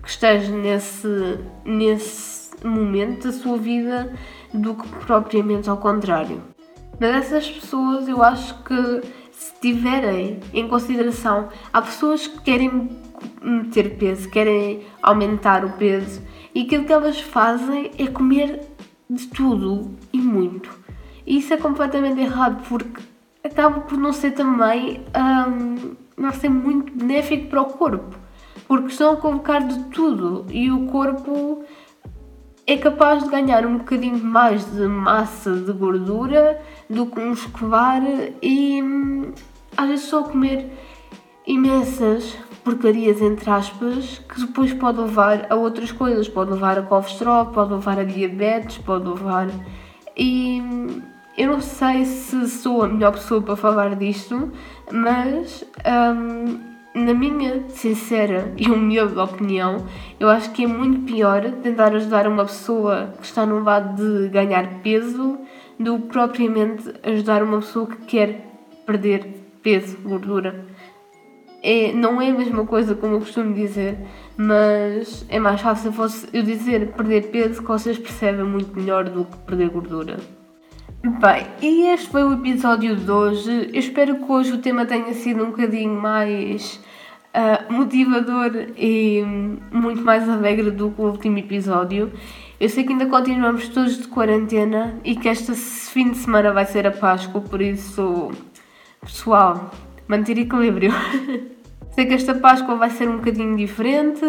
que 0.00 0.08
esteja 0.08 0.52
nesse, 0.52 1.38
nesse 1.64 2.50
momento 2.64 3.24
da 3.24 3.32
sua 3.32 3.56
vida, 3.56 4.12
do 4.52 4.74
que 4.74 4.88
propriamente 5.04 5.68
ao 5.68 5.76
contrário. 5.76 6.42
Mas 7.00 7.10
essas 7.16 7.50
pessoas, 7.50 8.06
eu 8.06 8.22
acho 8.22 8.62
que 8.62 9.02
se 9.32 9.52
tiverem 9.60 10.38
em 10.52 10.68
consideração, 10.68 11.48
há 11.72 11.82
pessoas 11.82 12.26
que 12.26 12.40
querem 12.42 12.90
meter 13.40 13.96
peso, 13.96 14.28
querem 14.28 14.82
aumentar 15.02 15.64
o 15.64 15.72
peso, 15.72 16.22
e 16.54 16.62
aquilo 16.62 16.84
que 16.84 16.92
elas 16.92 17.20
fazem 17.20 17.90
é 17.98 18.06
comer 18.06 18.60
de 19.08 19.26
tudo 19.28 19.90
e 20.12 20.18
muito 20.18 20.81
e 21.26 21.38
isso 21.38 21.54
é 21.54 21.56
completamente 21.56 22.20
errado 22.20 22.62
porque 22.68 23.02
acaba 23.44 23.80
por 23.80 23.98
não 23.98 24.12
ser 24.12 24.32
também 24.32 25.04
um, 25.16 25.94
não 26.16 26.32
ser 26.32 26.48
muito 26.48 26.92
benéfico 26.92 27.48
para 27.48 27.62
o 27.62 27.66
corpo. 27.66 28.16
Porque 28.66 28.88
estão 28.88 29.12
a 29.12 29.16
colocar 29.16 29.60
de 29.60 29.84
tudo 29.90 30.46
e 30.50 30.70
o 30.70 30.86
corpo 30.86 31.64
é 32.66 32.76
capaz 32.76 33.24
de 33.24 33.28
ganhar 33.28 33.66
um 33.66 33.78
bocadinho 33.78 34.22
mais 34.22 34.64
de 34.72 34.86
massa 34.86 35.52
de 35.52 35.72
gordura 35.72 36.60
do 36.88 37.06
que 37.06 37.20
muscular 37.20 38.00
e 38.40 38.82
hum, 38.82 39.32
às 39.76 39.88
vezes 39.88 40.04
só 40.06 40.22
comer 40.22 40.70
imensas 41.46 42.36
porcarias 42.62 43.20
entre 43.20 43.50
aspas 43.50 44.20
que 44.28 44.40
depois 44.40 44.72
pode 44.72 45.00
levar 45.00 45.46
a 45.50 45.56
outras 45.56 45.90
coisas, 45.90 46.28
pode 46.28 46.52
levar 46.52 46.78
a 46.78 46.82
colesterol, 46.82 47.46
pode 47.46 47.72
levar 47.72 47.98
a 47.98 48.04
diabetes, 48.04 48.78
pode 48.78 49.08
levar 49.08 49.48
e 50.16 50.60
hum, 50.60 51.02
eu 51.36 51.48
não 51.48 51.60
sei 51.60 52.04
se 52.04 52.48
sou 52.48 52.82
a 52.82 52.88
melhor 52.88 53.12
pessoa 53.12 53.40
para 53.40 53.56
falar 53.56 53.96
disto, 53.96 54.52
mas 54.90 55.64
um, 55.86 56.72
na 56.94 57.14
minha 57.14 57.68
sincera 57.70 58.52
e 58.56 58.68
humilde 58.68 59.18
opinião, 59.18 59.86
eu 60.20 60.28
acho 60.28 60.50
que 60.52 60.64
é 60.64 60.66
muito 60.66 61.00
pior 61.10 61.42
tentar 61.62 61.94
ajudar 61.94 62.26
uma 62.26 62.44
pessoa 62.44 63.14
que 63.18 63.24
está 63.24 63.46
no 63.46 63.62
lado 63.64 63.96
de 63.96 64.28
ganhar 64.28 64.80
peso 64.82 65.38
do 65.78 65.98
que 65.98 66.08
propriamente 66.08 66.92
ajudar 67.02 67.42
uma 67.42 67.58
pessoa 67.60 67.86
que 67.86 67.96
quer 68.04 68.46
perder 68.84 69.26
peso, 69.62 69.96
gordura. 70.02 70.66
É, 71.62 71.92
não 71.92 72.20
é 72.20 72.28
a 72.28 72.34
mesma 72.34 72.66
coisa 72.66 72.94
como 72.94 73.14
eu 73.14 73.20
costumo 73.20 73.54
dizer, 73.54 73.96
mas 74.36 75.24
é 75.28 75.38
mais 75.38 75.60
fácil 75.60 75.92
eu 76.32 76.42
dizer 76.42 76.88
perder 76.88 77.30
peso 77.30 77.62
que 77.62 77.68
vocês 77.68 77.96
percebem 77.96 78.44
muito 78.44 78.76
melhor 78.78 79.04
do 79.04 79.24
que 79.24 79.36
perder 79.38 79.70
gordura. 79.70 80.41
Bem, 81.04 81.48
e 81.60 81.88
este 81.88 82.08
foi 82.10 82.22
o 82.22 82.32
episódio 82.34 82.94
de 82.94 83.10
hoje. 83.10 83.70
Eu 83.72 83.80
espero 83.80 84.14
que 84.18 84.30
hoje 84.30 84.52
o 84.52 84.58
tema 84.58 84.86
tenha 84.86 85.12
sido 85.14 85.42
um 85.42 85.46
bocadinho 85.46 86.00
mais 86.00 86.80
uh, 87.34 87.72
motivador 87.72 88.52
e 88.76 89.20
muito 89.72 90.00
mais 90.00 90.28
alegre 90.28 90.70
do 90.70 90.92
que 90.92 91.02
o 91.02 91.06
último 91.06 91.38
episódio. 91.38 92.12
Eu 92.60 92.68
sei 92.68 92.84
que 92.84 92.92
ainda 92.92 93.06
continuamos 93.06 93.66
todos 93.66 93.98
de 93.98 94.06
quarentena 94.06 94.96
e 95.02 95.16
que 95.16 95.28
este 95.28 95.52
fim 95.56 96.12
de 96.12 96.18
semana 96.18 96.52
vai 96.52 96.66
ser 96.66 96.86
a 96.86 96.92
Páscoa, 96.92 97.40
por 97.40 97.60
isso, 97.60 98.30
pessoal, 99.00 99.72
manter 100.06 100.38
equilíbrio. 100.38 100.92
sei 101.96 102.06
que 102.06 102.14
esta 102.14 102.32
Páscoa 102.32 102.76
vai 102.76 102.90
ser 102.90 103.08
um 103.08 103.16
bocadinho 103.16 103.56
diferente, 103.56 104.24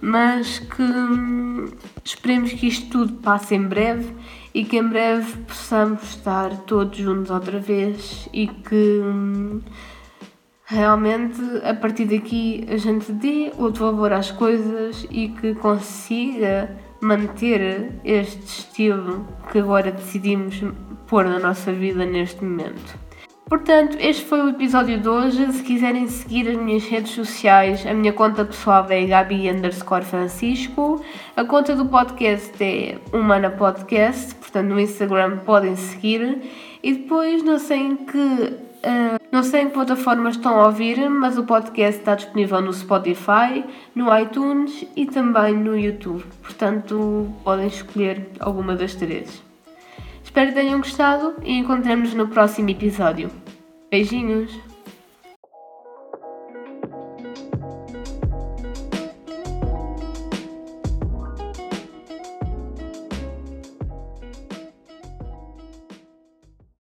mas 0.00 0.60
que 0.60 0.82
hum, 0.82 1.66
esperemos 2.02 2.54
que 2.54 2.68
isto 2.68 2.88
tudo 2.88 3.12
passe 3.20 3.54
em 3.54 3.62
breve 3.62 4.14
e 4.56 4.64
que 4.64 4.78
em 4.78 4.88
breve 4.88 5.36
possamos 5.42 6.02
estar 6.02 6.48
todos 6.62 6.96
juntos 6.96 7.30
outra 7.30 7.58
vez 7.58 8.26
e 8.32 8.46
que 8.46 9.02
hum, 9.04 9.60
realmente 10.64 11.38
a 11.62 11.74
partir 11.74 12.06
daqui 12.06 12.66
a 12.66 12.78
gente 12.78 13.12
dê 13.12 13.52
outro 13.58 13.84
valor 13.84 14.14
às 14.14 14.30
coisas 14.30 15.06
e 15.10 15.28
que 15.28 15.54
consiga 15.56 16.74
manter 17.02 18.00
este 18.02 18.46
estilo 18.46 19.26
que 19.52 19.58
agora 19.58 19.92
decidimos 19.92 20.62
pôr 21.06 21.26
na 21.26 21.38
nossa 21.38 21.70
vida 21.70 22.06
neste 22.06 22.42
momento. 22.42 23.05
Portanto, 23.48 23.96
este 24.00 24.24
foi 24.24 24.40
o 24.40 24.48
episódio 24.48 24.98
de 24.98 25.08
hoje. 25.08 25.52
Se 25.52 25.62
quiserem 25.62 26.08
seguir 26.08 26.48
as 26.48 26.56
minhas 26.56 26.84
redes 26.84 27.12
sociais, 27.12 27.86
a 27.86 27.94
minha 27.94 28.12
conta 28.12 28.44
pessoal 28.44 28.84
é 28.90 29.06
Gabi 29.06 29.48
underscore 29.48 30.04
Francisco. 30.04 31.00
A 31.36 31.44
conta 31.44 31.76
do 31.76 31.86
podcast 31.86 32.52
é 32.60 32.98
Humana 33.12 33.48
Podcast, 33.48 34.34
portanto 34.34 34.66
no 34.66 34.80
Instagram 34.80 35.38
podem 35.38 35.76
seguir. 35.76 36.42
E 36.82 36.92
depois 36.94 37.44
não 37.44 37.56
sei 37.60 37.78
em 37.78 37.94
que 37.94 38.18
uh, 38.18 39.16
não 39.30 39.44
sei 39.44 39.62
em 39.62 39.66
que 39.68 39.74
plataformas 39.74 40.34
estão 40.34 40.58
a 40.58 40.66
ouvir, 40.66 41.08
mas 41.08 41.38
o 41.38 41.44
podcast 41.44 42.00
está 42.00 42.16
disponível 42.16 42.60
no 42.60 42.72
Spotify, 42.72 43.64
no 43.94 44.06
iTunes 44.18 44.84
e 44.96 45.06
também 45.06 45.54
no 45.54 45.78
YouTube. 45.78 46.24
Portanto, 46.42 47.32
podem 47.44 47.68
escolher 47.68 48.28
alguma 48.40 48.74
das 48.74 48.96
três. 48.96 49.45
Espero 50.36 50.52
que 50.52 50.60
tenham 50.60 50.80
gostado 50.80 51.34
e 51.42 51.54
encontramos 51.54 52.12
no 52.12 52.28
próximo 52.28 52.68
episódio. 52.68 53.30
Beijinhos! 53.90 54.65